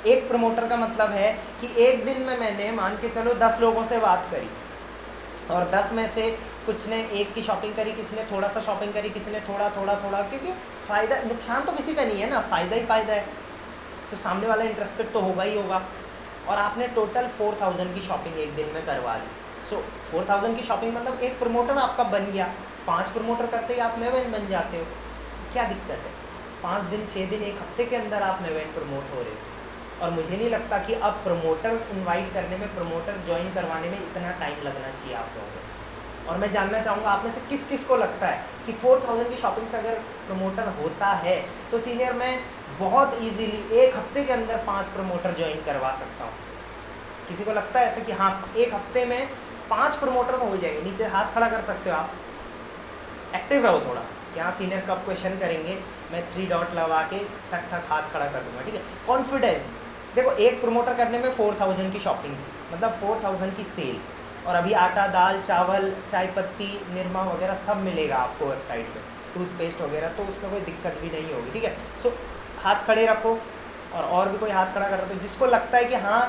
[0.06, 3.84] एक प्रमोटर का मतलब है कि एक दिन में मैंने मान के चलो दस लोगों
[3.86, 4.50] से बात करी
[5.52, 6.26] और दस में से
[6.66, 9.70] कुछ ने एक की शॉपिंग करी, किसी ने थोड़ा सा शॉपिंग करी, किसी ने थोड़ा
[9.70, 10.52] थोड़ा थोड़ा, क्योंकि
[10.88, 13.26] फ़ायदा, नुकसान तो किसी का नहीं है ना, फ़ायदा ही फ़ायदा है।
[14.12, 15.82] तो सामने वाला इंटरेस्टेड तो होगा ही होगा।
[16.50, 19.28] और आपने टोटल फोर थाउज़ेंड की शॉपिंग एक दिन में करवा ली
[19.66, 19.78] सो
[20.12, 22.48] फोर थाउज़ेंड की शॉपिंग मतलब एक प्रमोटर आपका बन गया।
[22.88, 24.86] पाँच प्रमोटर करते ही आप मेवेन बन जाते हो।
[25.54, 26.12] क्या दिक्कत है?
[26.64, 29.52] पाँच दिन छः दिन, एक हफ़्ते के अंदर आप मेवेन प्रमोट हो रहे हो।
[30.02, 34.32] और मुझे नहीं लगता कि अब प्रमोटर इनवाइट करने में प्रमोटर ज्वाइन करवाने में इतना
[34.40, 35.73] टाइम लगना चाहिए आप लोगों को।
[36.24, 39.30] और मैं जानना चाहूँगा, आप में से किस किस को लगता है कि फोर थाउज़ेंड
[39.30, 41.36] की शॉपिंग से अगर प्रमोटर होता है
[41.72, 42.40] तो सीनियर मैं
[42.80, 46.34] बहुत इजीली एक हफ़्ते के अंदर पाँच प्रमोटर ज्वाइन करवा सकता हूँ।
[47.28, 49.28] किसी को लगता है ऐसे कि हाँ एक हफ़्ते में
[49.70, 52.10] पाँच प्रमोटर तो हो जाएँगे, नीचे हाथ खड़ा कर सकते हो आप।
[53.36, 54.02] एक्टिव रहो थोड़ा।
[54.38, 55.78] यहाँ सीनियर कब क्वेश्चन करेंगे,
[56.12, 57.20] मैं थ्री डॉट लगा के
[57.52, 58.82] ठक ठक हाथ खड़ा कर दूँगा, ठीक है?
[59.08, 59.72] कॉन्फिडेंस
[60.16, 62.36] देखो, एक प्रमोटर करने में फोर थाउज़ेंड की शॉपिंग
[62.74, 63.98] मतलब फोर थाउज़ेंड की सेल
[64.46, 69.00] और अभी आटा, दाल, चावल, चाय पत्ती, निरमा वगैरह सब मिलेगा आपको वेबसाइट पे
[69.34, 71.76] टूथपेस्ट वगैरह तो उसमें कोई दिक्कत भी नहीं होगी, ठीक है?
[71.98, 72.14] सो
[72.64, 73.38] हाथ खड़े रखो
[73.94, 76.22] और और भी कोई हाथ खड़ा कर रहा तो जिसको लगता है कि हाँ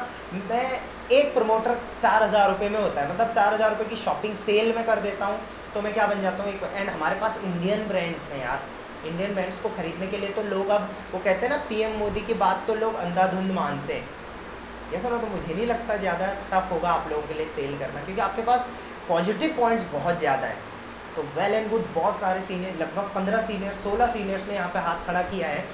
[0.48, 0.66] मैं
[1.12, 4.74] एक प्रमोटर चार हज़ार रुपये में होता है मतलब चार हज़ार रुपये की शॉपिंग सेल
[4.76, 5.38] में कर देता हूँ
[5.74, 6.52] तो मैं क्या बन जाता हूँ?
[6.52, 8.60] एक एंड हमारे पास इंडियन ब्रांड्स हैं यार।
[9.06, 12.20] इंडियन ब्रांड्स को खरीदने के लिए तो लोग अब, वो कहते हैं ना पीएम मोदी
[12.20, 14.06] की बात तो लोग अंधाधुंध मानते हैं।
[14.92, 18.04] ये सुनो तो मुझे नहीं लगता ज़्यादा टफ होगा आप लोगों के लिए सेल करना
[18.04, 18.66] क्योंकि आपके पास
[19.08, 20.56] पॉजिटिव पॉइंट्स बहुत ज़्यादा है।
[21.16, 24.78] तो वेल एंड गुड बहुत सारे सीनियर लगभग पंद्रह सीनियर सोलह सीनियर्स ने यहाँ पे
[24.80, 25.64] हाथ खड़ा किया है।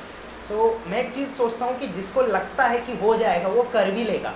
[0.48, 3.62] सो so, मैं एक चीज़ सोचता हूँ कि जिसको लगता है कि हो जाएगा वो
[3.72, 4.32] कर भी लेगा।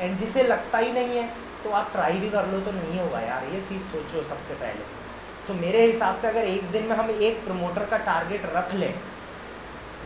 [0.00, 1.28] एंड जिसे लगता ही नहीं है
[1.64, 4.84] तो आप ट्राई भी कर लो तो नहीं होगा यार ये चीज़ सोचो सबसे पहले।
[5.46, 8.74] सो so, मेरे हिसाब से अगर एक दिन में हम एक प्रमोटर का टारगेट रख
[8.74, 8.92] लें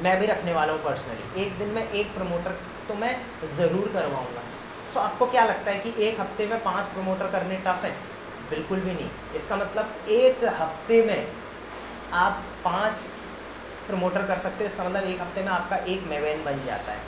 [0.03, 2.57] मैं भी रखने वाला हूँ पर्सनली एक दिन में एक प्रमोटर
[2.91, 3.15] तो मैं
[3.57, 4.41] ज़रूर करवाऊँगा।
[4.93, 7.91] सो so, आपको क्या लगता है कि एक हफ़्ते में पाँच प्रमोटर करने टफ है?
[8.51, 11.27] बिल्कुल भी नहीं। इसका मतलब एक हफ़्ते में
[12.21, 13.07] आप पाँच
[13.87, 16.99] प्रमोटर कर सकते हो। इसका मतलब एक हफ़्ते में आपका एक मेवेन बन जाता है।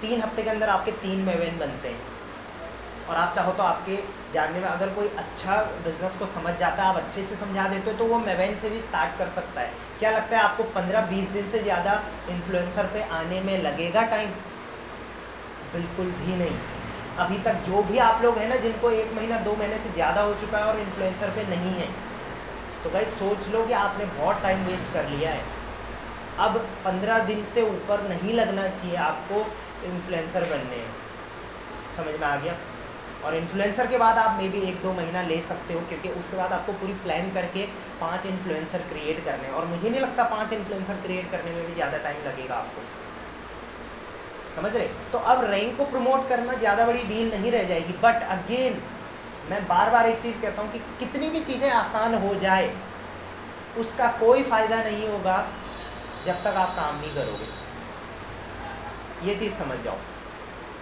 [0.00, 2.14] तीन हफ़्ते के अंदर आपके तीन मेवेन बनते हैं।
[3.08, 3.96] और आप चाहो तो आपके
[4.32, 7.90] जानने में अगर कोई अच्छा बिज़नेस को समझ जाता है आप अच्छे से समझा देते
[7.90, 11.06] हो तो वो मेवेन से भी स्टार्ट कर सकता है। क्या लगता है आपको पंद्रह
[11.06, 14.30] बीस दिन से ज़्यादा इन्फ्लुएंसर पे आने में लगेगा टाइम
[15.72, 16.56] बिल्कुल भी नहीं।
[17.18, 20.20] अभी तक जो भी आप लोग हैं ना, जिनको एक महीना, दो महीने से ज़्यादा
[20.20, 21.88] हो चुका है और इन्फ्लुएंसर पे नहीं है।
[22.84, 25.42] तो भाई सोच लो कि आपने बहुत टाइम वेस्ट कर लिया है।
[26.40, 29.38] अब पंद्रह दिन से ऊपर नहीं लगना चाहिए आपको
[29.86, 30.80] इन्फ्लुएंसर बनने।
[31.96, 32.56] समझ में आ गया?
[33.24, 36.36] और इन्फ्लुएंसर के बाद आप मे बी एक, दो महीना ले सकते हो, क्योंकि उसके
[36.36, 37.64] बाद आपको पूरी प्लान करके
[38.00, 41.98] पाँच इन्फ्लुएंसर क्रिएट करने और मुझे नहीं लगता पाँच इन्फ्लुएंसर क्रिएट करने में भी ज़्यादा
[41.98, 42.82] टाइम लगेगा आपको।
[44.56, 44.86] समझ रहे?
[45.12, 48.80] तो अब रैंक को प्रमोट करना ज़्यादा बड़ी डील नहीं रह जाएगी। बट अगेन
[49.50, 52.74] मैं बार बार एक चीज़ कहता हूँ कि कितनी भी चीज़ें आसान हो जाए
[53.78, 55.36] उसका कोई फ़ायदा नहीं होगा
[56.26, 57.48] जब तक आप काम नहीं करोगे।
[59.28, 59.96] ये चीज़ समझ जाओ।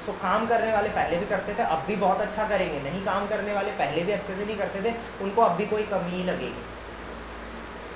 [0.06, 3.04] सो so, काम करने वाले पहले भी करते थे अब भी बहुत अच्छा करेंगे। नहीं
[3.04, 6.16] काम करने वाले पहले भी अच्छे से नहीं करते थे उनको अब भी कोई कमी
[6.16, 6.64] ही लगेगी।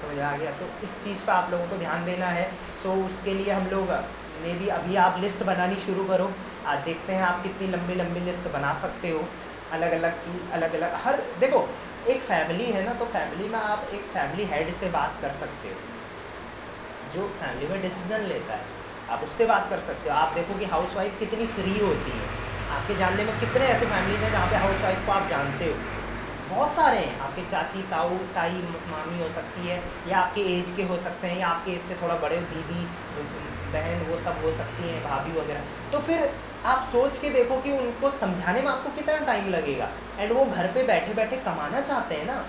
[0.00, 0.50] समझ आ गया?
[0.52, 2.50] तो इस चीज़ पर आप लोगों को ध्यान देना है।
[2.82, 3.90] सो so, उसके लिए हम लोग
[4.38, 6.30] मे भी अभी आप लिस्ट बनानी शुरू करो।
[6.66, 9.20] आज देखते हैं आप कितनी लंबी लंबी लिस्ट बना सकते हो।
[9.72, 11.68] अलग अलग की अलग अलग हर, देखो,
[12.08, 15.68] एक फैमिली है ना तो फैमिली में आप एक फैमिली हेड से बात कर सकते
[15.68, 15.74] हो।
[17.14, 18.64] जो फैमिली में डिसीज़न लेता है,
[19.10, 22.26] आप उससे बात कर सकते हो। आप देखो कि हाउस वाइफ कितनी फ्री होती है।
[22.70, 25.74] आपके जानने में कितने ऐसे फैमिलीज़ हैं जहाँ पे हाउस वाइफ को आप जानते हो।
[26.48, 30.82] बहुत सारे हैं। आपके चाची, ताऊ, ताई, मामी हो सकती है, या आपके एज के
[30.82, 32.86] हो सकते हैं, या आपके एज से थोड़ा बड़े दीदी
[33.72, 35.60] बहन, वो सब हो सकती हैं, भाभी वगैरह।
[35.92, 40.32] तो फिर आप सोच के देखो कि उनको समझाने में आपको कितना टाइम लगेगा। एंड
[40.32, 42.46] वो घर पे बैठे बैठे कमाना चाहते हैं ना।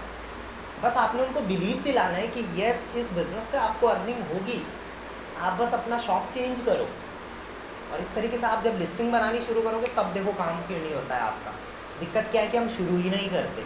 [0.84, 4.68] बस आपने उनको बिलीव दिलाना है कि यस इस बिज़नेस से आपको अर्निंग होगी।
[5.40, 6.88] आप बस अपना शॉप चेंज करो।
[7.94, 10.94] और इस तरीके से आप जब लिस्टिंग बनानी शुरू करोगे, तब देखो काम क्यों नहीं
[10.94, 11.52] होता है आपका।
[12.00, 13.66] दिक्कत क्या है कि हम शुरू ही नहीं करते।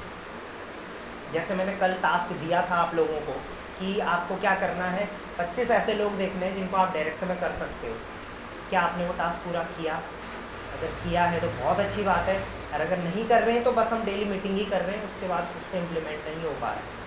[1.33, 5.07] जैसे मैंने कल टास्क दिया था आप लोगों को। कि आपको क्या करना है।
[5.37, 7.95] पच्चीस ऐसे लोग देखने हैं जिनको आप डायरेक्ट में कर सकते हो।
[8.69, 9.95] क्या आपने वो टास्क पूरा किया?
[10.73, 12.37] अगर किया है तो बहुत अच्छी बात है।
[12.73, 15.05] और अगर नहीं कर रहे हैं तो बस हम डेली मीटिंग ही कर रहे हैं,
[15.05, 17.01] उसके बाद उस पर इम्प्लीमेंट नहीं हो पा रहा है।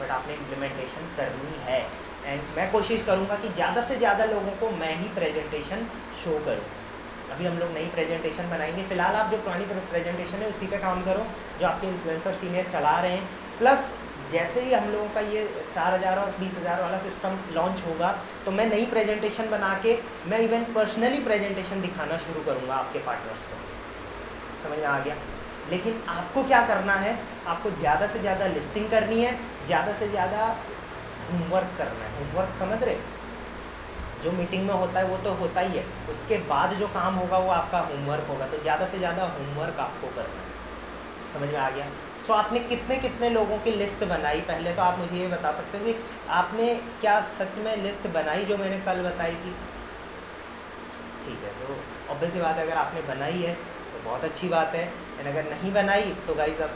[0.00, 1.80] बट आपने इम्प्लीमेंटेशन करनी है।
[2.24, 5.86] एंड मैं कोशिश करूँगा कि ज़्यादा से ज़्यादा लोगों को मैं ही प्रेजेंटेशन
[6.22, 6.64] शो करूँ।
[7.32, 11.02] अभी हम लोग नई प्रेजेंटेशन बनाएँगे। फ़िलहाल आप जो पुरानी प्रेजेंटेशन है उसी पे काम
[11.04, 11.26] करो।
[11.60, 13.96] जो आपके इन्फ्लुएंसर सीनियर चला रहे हैं। प्लस
[14.30, 15.42] जैसे ही हम लोगों का ये
[15.74, 18.10] चार हज़ार और बीस हज़ार वाला सिस्टम लॉन्च होगा
[18.44, 23.46] तो मैं नई प्रेजेंटेशन बना के, मैं इवन पर्सनली प्रेजेंटेशन दिखाना शुरू करूँगा आपके पार्टनर्स
[23.46, 23.56] को।
[24.62, 25.14] समझ में आ गया?
[25.70, 27.18] लेकिन आपको क्या करना है?
[27.46, 30.46] आपको ज़्यादा से ज़्यादा लिस्टिंग करनी है, ज़्यादा से ज़्यादा
[31.28, 32.96] होमवर्क करना है। होमवर्क समझ रहे?
[34.22, 37.38] जो मीटिंग में होता है, वो तो होता ही है। उसके बाद जो काम होगा,
[37.38, 41.70] वो आपका होमवर्क होगा। तो ज़्यादा से ज़्यादा होमवर्क आपको करना है। समझ में आ
[41.70, 41.86] गया?
[42.26, 44.72] सो आपने कितने कितने लोगों की लिस्ट बनाई पहले?
[44.74, 45.94] तो आप मुझे ये बता सकते हो कि
[46.36, 49.52] आपने क्या सच में लिस्ट बनाई जो मैंने कल बताई थी?
[51.24, 51.76] ठीक है सो
[52.12, 54.84] ऑब्वियसली बात है, अगर आपने बनाई है तो बहुत अच्छी बात है।
[55.18, 56.70] एंड अगर नहीं बनाई तो गाइज़ अब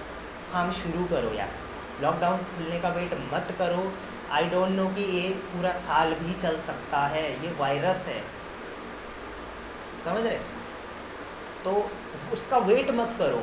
[0.52, 1.50] काम शुरू करो यार।
[2.02, 3.92] लॉकडाउन खुलने का वेट मत करो।
[4.32, 8.20] आई डोंट नो कि ये पूरा साल भी चल सकता है। ये वायरस है।
[10.04, 10.38] समझ रहे?
[11.64, 11.90] तो
[12.32, 13.42] उसका वेट मत करो।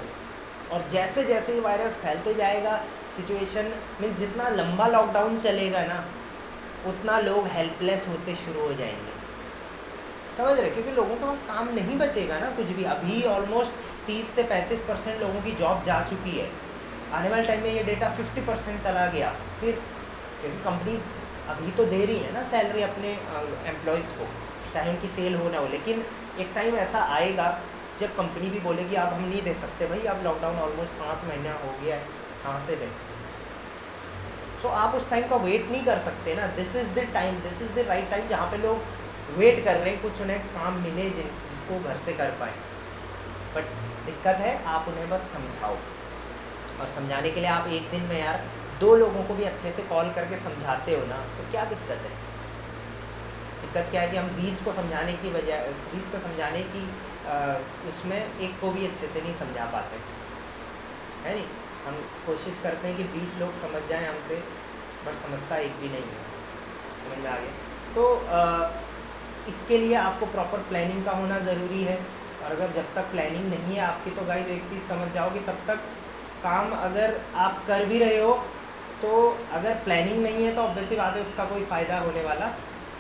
[0.72, 2.78] और जैसे जैसे ये वायरस फैलते जाएगा
[3.16, 6.04] सिचुएशन में जितना लंबा लॉकडाउन चलेगा ना,
[6.88, 9.16] उतना लोग हेल्पलेस होते शुरू हो जाएँगे।
[10.38, 13.72] समझ रहे क्योंकि लोगों के पास काम नहीं बचेगा ना कुछ भी। अभी ऑलमोस्ट
[14.08, 16.50] तीस से पैंतीस परसेंट लोगों की जॉब जा चुकी है।
[17.14, 19.80] आने वाले टाइम में ये डेटा फिफ्टी परसेंट चला गया। फिर
[20.42, 21.00] क्योंकि कंपनी
[21.50, 23.12] अभी तो दे रही है ना सैलरी अपने
[23.70, 24.28] एम्प्लॉयज़ को,
[24.74, 26.04] चाहे उनकी सेल हो ना हो। लेकिन
[26.40, 27.48] एक टाइम ऐसा आएगा
[28.00, 31.54] जब कंपनी भी बोलेगी आप हम नहीं दे सकते भाई अब लॉकडाउन ऑलमोस्ट पाँच महीना
[31.64, 32.04] हो गया है
[32.44, 32.90] कहाँ से दें?
[34.62, 37.40] सो so, आप उस टाइम का वेट नहीं कर सकते ना। This is the time
[37.42, 40.82] this is the right time जहाँ पे लोग वेट कर रहे हैं कुछ उन्हें काम
[40.82, 42.54] मिले जिन जिसको घर से कर पाए।
[43.56, 43.74] बट
[44.06, 45.76] दिक्कत है आप उन्हें बस समझाओ।
[46.80, 48.44] और समझाने के लिए आप एक दिन में यार
[48.80, 52.16] दो लोगों को भी अच्छे से कॉल करके समझाते हो ना तो क्या दिक्कत है?
[53.62, 56.84] दिक्कत क्या है कि हम बीस को समझाने की बजाय बीस को समझाने की
[57.90, 60.02] उसमें एक को भी अच्छे से नहीं समझा पाते।
[61.24, 61.48] है नहीं?
[61.86, 64.36] हम कोशिश करते हैं कि बीस लोग समझ जाएँ हमसे
[65.06, 66.22] बट समझता एक भी नहीं है।
[67.04, 67.54] समझ में आ गया?
[67.96, 68.70] तो आ,
[69.50, 71.98] इसके लिए आपको प्रॉपर प्लानिंग का होना ज़रूरी है।
[72.38, 75.58] और अगर जब तक प्लानिंग नहीं है आपकी तो गाइज़ एक चीज़ समझ जाओगे तब
[75.68, 75.80] तक
[76.44, 78.34] काम अगर आप कर भी रहे हो
[79.02, 79.10] तो
[79.54, 82.48] अगर प्लानिंग नहीं है तो ऑब्वियसली बात है उसका कोई फ़ायदा होने वाला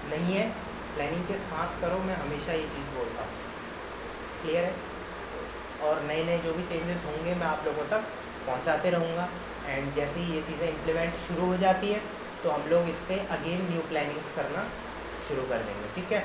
[0.10, 0.48] नहीं है।
[0.96, 3.47] प्लानिंग के साथ करो मैं हमेशा ये चीज़ बोलता हूँ।
[4.48, 4.74] क्लियर है।
[5.84, 8.02] और नए नए जो भी चेंजेस होंगे, मैं आप लोगों तक
[8.48, 9.28] पहुंचाते रहूँगा।
[9.68, 12.02] एंड जैसे ही ये चीज़ें इम्प्लीमेंट शुरू हो जाती है
[12.44, 14.64] तो हम लोग इस पर अगेन न्यू प्लानिंग्स करना
[15.28, 16.20] शुरू कर देंगे, ठीक है?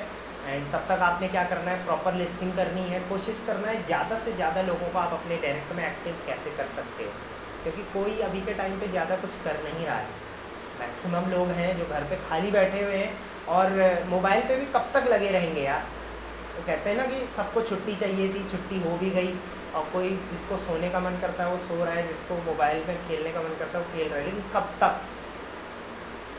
[0.45, 1.83] एंड तब तक आपने क्या करना है?
[1.85, 5.75] प्रॉपर लिस्टिंग करनी है। कोशिश करना है ज़्यादा से ज़्यादा लोगों को आप अपने डायरेक्ट
[5.75, 7.11] में एक्टिव कैसे कर सकते हो।
[7.63, 10.07] क्योंकि कोई अभी के टाइम पे ज़्यादा कुछ कर नहीं रहा है।
[10.79, 13.11] मैक्सिमम लोग हैं जो घर पे खाली बैठे हुए हैं
[13.55, 13.75] और
[14.09, 15.85] मोबाइल पे भी कब तक लगे रहेंगे यार?
[16.55, 19.33] तो कहते हैं ना कि सबको छुट्टी चाहिए थी, छुट्टी हो भी गई
[19.75, 23.07] और कोई जिसको सोने का मन करता है वो सो रहा है, जिसको मोबाइल में
[23.07, 25.01] खेलने का मन करता है वो खेल रहा है। लेकिन कब तक?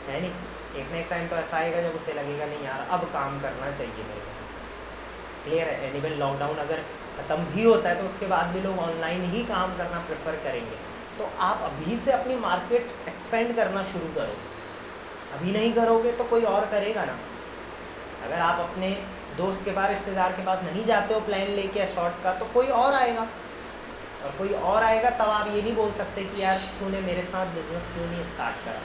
[0.09, 0.33] है नहीं।
[0.77, 3.71] एक ना एक टाइम तो ऐसा आएगा जब उसे लगेगा, नहीं यार, अब काम करना
[3.77, 4.33] चाहिए मेरे को।
[5.45, 5.91] क्लियर है?
[5.91, 6.83] एनिमल लॉकडाउन अगर
[7.17, 10.77] ख़त्म भी होता है तो उसके बाद भी लोग ऑनलाइन ही काम करना प्रेफर करेंगे।
[11.19, 14.37] तो आप अभी से अपनी मार्केट एक्सपेंड करना शुरू करो।
[15.35, 17.17] अभी नहीं करोगे तो कोई और करेगा ना।
[18.25, 18.91] अगर आप अपने
[19.37, 22.45] दोस्त के पास रिश्तेदार के पास नहीं जाते हो प्लान लेके या शॉर्ट का तो
[22.55, 23.27] कोई और आएगा।
[24.25, 27.47] और कोई और आएगा, तब आप ये नहीं बोल सकते कि यार, तूने मेरे साथ
[27.55, 28.83] बिज़नेस क्यों नहीं स्टार्ट करा?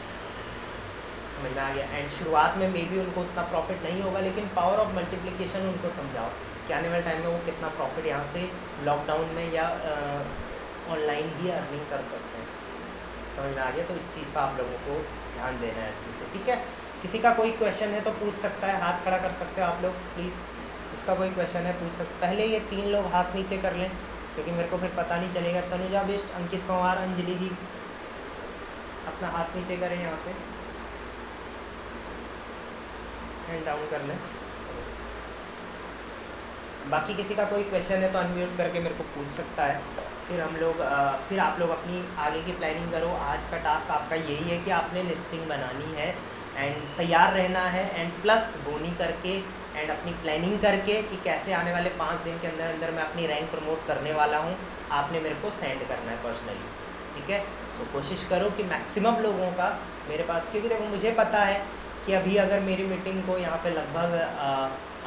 [1.35, 1.85] समझ में आ गया?
[1.97, 5.93] एंड शुरुआत में मे बी उनको उतना प्रॉफिट नहीं होगा, लेकिन पावर ऑफ़ मल्टीप्लिकेशन उनको
[5.97, 6.29] समझाओ
[6.67, 8.41] कि आने वाले टाइम में वो कितना प्रॉफिट यहाँ से
[8.85, 9.69] लॉकडाउन में या
[10.95, 12.47] ऑनलाइन ही अर्निंग कर सकते हैं।
[13.35, 13.85] समझ में आ गया?
[13.85, 14.99] तो इस चीज़ पर आप लोगों को
[15.35, 16.57] ध्यान देना है अच्छे से, ठीक है?
[17.01, 19.81] किसी का कोई क्वेश्चन है तो पूछ सकता है, हाथ खड़ा कर सकते हो आप
[19.83, 20.39] लोग प्लीज़
[20.91, 23.89] जिसका कोई क्वेश्चन है पूछ सकते पहले ये तीन लोग हाथ नीचे कर लें,
[24.33, 27.49] क्योंकि मेरे को फिर पता नहीं चलेगा। तनुजा बिस्ट, अंकित पवार, अंजलि जी,
[29.07, 30.31] अपना हाथ नीचे करें यहाँ से।
[33.47, 34.17] हैंड डाउन कर लें।
[36.89, 39.81] बाकी किसी का कोई क्वेश्चन है तो अनम्यूट करके मेरे को पूछ सकता है।
[40.27, 40.81] फिर हम लोग
[41.29, 44.71] फिर आप लोग अपनी आगे की प्लानिंग करो। आज का टास्क आपका यही है कि
[44.73, 46.13] आपने लिस्टिंग बनानी है।
[46.59, 49.33] एंड तैयार रहना है एंड प्लस बोनी करके
[49.75, 53.27] एंड अपनी प्लानिंग करके कि कैसे आने वाले पाँच दिन के अंदर अंदर मैं अपनी
[53.27, 54.55] रैंक प्रमोट करने वाला हूँ,
[54.91, 56.69] आपने मेरे को सेंड करना है पर्सनली
[57.15, 57.39] ठीक है?
[57.75, 59.67] सो कोशिश करो कि मैक्सिमम लोगों का
[60.09, 61.61] मेरे पास, क्योंकि देखो मुझे पता है
[62.05, 64.09] कि अभी अगर मेरी मीटिंग को यहाँ पे लगभग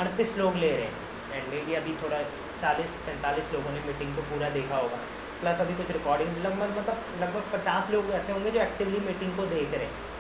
[0.03, 0.95] अड़तीस लोग ले रहे हैं
[1.35, 2.23] एंड मे बी अभी थोड़ा
[2.61, 4.99] चालीस, पैंतालीस लोगों ने मीटिंग को पूरा देखा होगा
[5.41, 9.47] प्लस अभी कुछ रिकॉर्डिंग लगभग मतलब लगभग पचास लोग ऐसे होंगे जो एक्टिवली मीटिंग को
[9.53, 10.11] देख रहे हैं।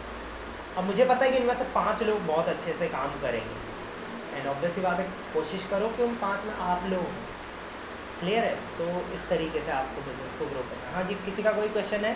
[0.78, 3.56] अब मुझे पता है कि इनमें से पाँच लोग बहुत अच्छे से काम करेंगे।
[4.36, 5.04] एंड ऑब्वियसली बात है
[5.34, 7.04] कोशिश करो कि उन पाँच में आप लोग
[8.20, 11.14] क्लियर है सो so, इस तरीके से आपको बिज़नेस को ग्रो करना है। हाँ जी
[11.26, 12.14] किसी का कोई क्वेश्चन है?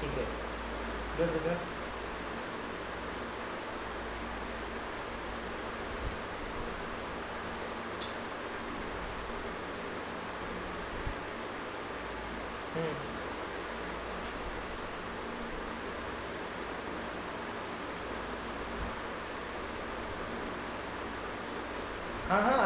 [0.00, 0.26] ठीक है।
[1.18, 1.66] गुड बिज़नेस
[12.74, 13.11] हम्म।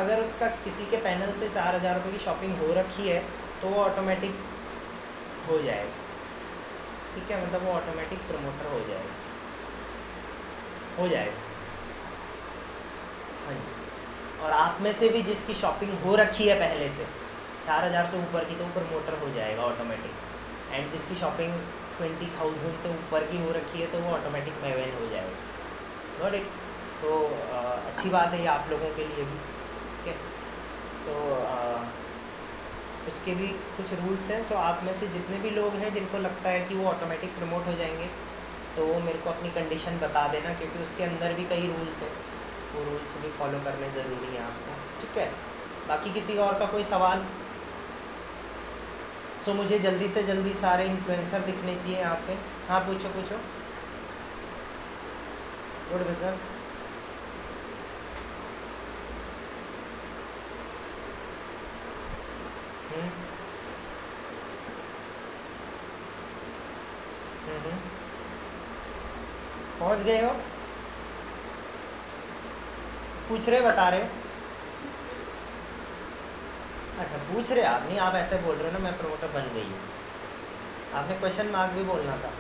[0.07, 3.21] अगर उसका किसी के पैनल से चार हज़ार रुपये की शॉपिंग हो रखी है
[3.62, 4.35] तो वो ऑटोमेटिक
[5.49, 5.95] हो जाएगा।
[7.14, 7.37] ठीक है?
[7.42, 9.14] मतलब वो ऑटोमेटिक प्रमोटर हो जाएगा।
[10.99, 11.40] हो जाएगा।
[13.47, 17.05] हाँ जी। और आप में से भी जिसकी शॉपिंग हो रखी है पहले से,
[17.66, 20.14] चार हज़ार से ऊपर की तो वो प्रमोटर हो जाएगा ऑटोमेटिक
[20.73, 21.53] एंड जिसकी शॉपिंग
[21.99, 26.35] ट्वेंटी थाउज़ेंड से ऊपर की हो रखी है तो वो ऑटोमेटिक मेवेन हो जाएगा। गॉट
[26.35, 26.47] इट
[26.97, 27.09] सो
[27.53, 29.38] अच्छी बात है ये आप लोगों के लिए भी।
[31.07, 31.81] सो uh,
[33.09, 36.49] उसके भी कुछ रूल्स हैं सो आप में से जितने भी लोग हैं जिनको लगता
[36.51, 38.09] है कि वो ऑटोमेटिक प्रमोट हो जाएँगे
[38.77, 42.11] तो वो मेरे को अपनी कंडीशन बता देना क्योंकि उसके अंदर भी कई रूल्स हैं।
[42.75, 45.29] वो रूल्स भी फॉलो करने ज़रूरी हैं आपको ठीक है?
[45.88, 47.25] बाकी किसी और का कोई सवाल?
[49.45, 52.37] सो मुझे जल्दी से जल्दी सारे इन्फ्लुएंसर दिखने चाहिए यहाँ पे।
[52.69, 53.40] हाँ पूछो पूछो।
[55.92, 56.45] गुड बिज़नेस
[62.90, 63.09] हम्म
[67.47, 67.79] हम्म
[69.96, 70.32] पहुँच गए हो?
[73.28, 74.00] पूछ रहे बता रहे
[77.00, 79.64] अच्छा पूछ रहे आप नहीं आप ऐसे बोल रहे हो ना मैं प्रमोटर बन गई
[79.64, 79.80] हूँ।
[80.94, 82.30] आपने क्वेश्चन मार्क भी बोलना था।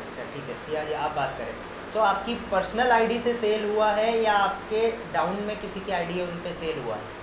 [0.00, 1.52] अच्छा ठीक है सिया जी आप बात करें।
[1.92, 5.92] सो so, आपकी पर्सनल आईडी से सेल हुआ है या आपके डाउन में किसी की
[5.92, 7.14] आईडी है उन पर सेल हुआ है?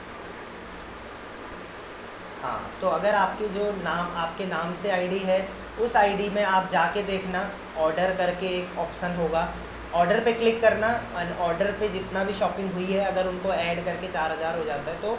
[2.43, 5.39] हाँ तो अगर आपके जो नाम आपके नाम से आईडी है
[5.79, 9.47] उस आईडी में आप जाके देखना ऑर्डर करके एक ऑप्शन होगा।
[9.95, 13.83] ऑर्डर पे क्लिक करना और ऑर्डर पे जितना भी शॉपिंग हुई है, अगर उनको ऐड
[13.85, 15.11] करके चार हज़ार हो जाता है तो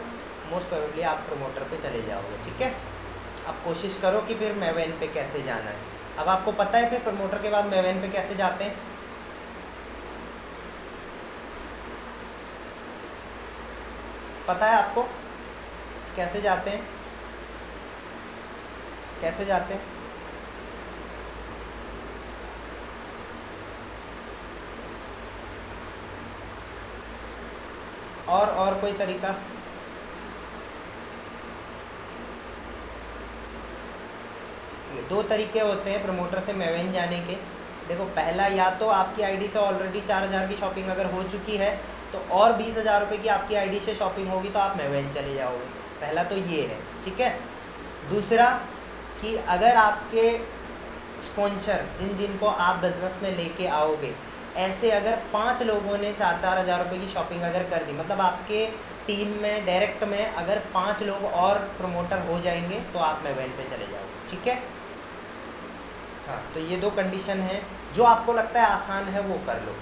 [0.51, 2.73] मोस्ट प्रोबेबली आप प्रमोटर पे चले जाओगे, ठीक है?
[3.49, 5.77] अब कोशिश करो कि फिर मेवेन पे कैसे जाना है।
[6.19, 8.77] अब आपको पता है फिर प्रमोटर के बाद मेवेन पे कैसे जाते हैं?
[14.49, 15.03] पता है आपको?
[16.17, 16.87] कैसे जाते हैं?
[19.21, 19.94] कैसे जाते हैं?
[28.29, 29.35] और और कोई तरीका?
[35.09, 37.35] दो तरीके होते हैं प्रमोटर से मेवेन जाने के।
[37.89, 41.57] देखो, पहला या तो आपकी आईडी से ऑलरेडी चार हज़ार की शॉपिंग अगर हो चुकी
[41.57, 41.71] है
[42.13, 45.35] तो और बीस हज़ार रुपये की आपकी आईडी से शॉपिंग होगी तो आप मेवेन चले
[45.35, 45.65] जाओगे।
[46.01, 47.31] पहला तो ये है, ठीक है?
[48.11, 48.49] दूसरा
[49.21, 50.31] कि अगर आपके
[51.23, 54.13] स्पॉन्सर जिन जिन को आप बिज़नेस में लेके आओगे
[54.59, 58.21] ऐसे अगर पाँच लोगों ने चार चार हज़ार रुपये की शॉपिंग अगर कर दी मतलब
[58.21, 58.67] आपके
[59.07, 63.65] टीम में डायरेक्ट में अगर पाँच लोग और प्रमोटर हो जाएँगे तो आप मोबाइल पे
[63.65, 64.55] चले जाओगे, ठीक है?
[66.27, 67.61] हाँ तो ये दो कंडीशन है।
[67.95, 69.75] जो आपको लगता है आसान है, वो कर लो।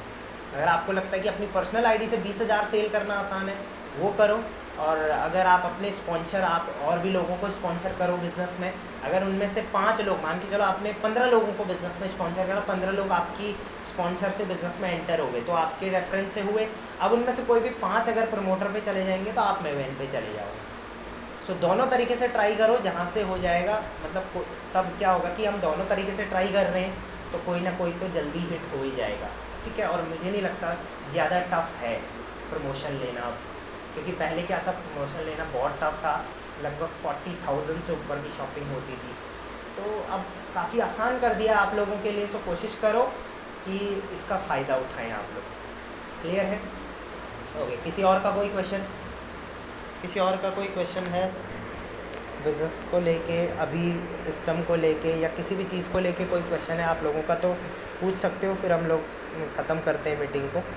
[0.54, 3.54] अगर आपको लगता है कि अपनी पर्सनल आईडी से बीस हज़ार सेल करना आसान है,
[3.98, 4.42] वो करो।
[4.80, 8.72] और अगर आप अपने स्पॉन्सर आप और भी लोगों को स्पॉन्सर करो बिज़नेस में,
[9.04, 12.46] अगर उनमें से पाँच लोग, मान के चलो आपने पंद्रह लोगों को बिज़नेस में स्पॉन्सर
[12.46, 13.54] करा, पंद्रह लोग आपकी
[13.87, 16.66] स्पॉन्सर से बिज़नेस में एंटर हो गए तो आपके रेफरेंस से हुए।
[17.00, 20.06] अब उनमें से कोई भी पाँच अगर प्रमोटर पे चले जाएँगे तो आप मेवेन पे
[20.08, 20.61] चले जाओगे।
[21.46, 25.46] सो दोनों तरीके से ट्राई करो, जहाँ से हो जाएगा मतलब तब क्या होगा कि
[25.46, 28.74] हम दोनों तरीके से ट्राई कर रहे हैं तो कोई ना कोई तो जल्दी हिट
[28.74, 29.28] हो ही जाएगा।
[29.64, 29.87] ठीक है?
[29.87, 30.74] और मुझे नहीं लगता
[31.11, 31.96] ज़्यादा टफ है
[32.50, 33.30] प्रमोशन लेना
[33.94, 36.14] क्योंकि पहले क्या था प्रमोशन लेना बहुत टफ था।
[36.62, 39.14] लगभग फोर्टी थाउज़ेंड से ऊपर की शॉपिंग होती थी।
[39.76, 40.24] तो अब
[40.55, 43.05] काफ़ी आसान कर दिया आप लोगों के लिए सो कोशिश करो
[43.64, 43.78] कि
[44.14, 45.44] इसका फ़ायदा उठाएँ आप लोग।
[46.22, 46.59] क्लियर है?
[47.62, 48.85] ओके किसी और का कोई क्वेश्चन
[50.02, 51.26] किसी और का कोई क्वेश्चन है?
[52.44, 56.74] बिज़नेस को लेके, अभी सिस्टम को लेके या किसी भी चीज़ को लेके कोई क्वेश्चन
[56.74, 57.52] है आप लोगों का तो
[58.00, 59.00] पूछ सकते हो, फिर हम लोग
[59.57, 60.62] ख़त्म करते हैं मीटिंग को।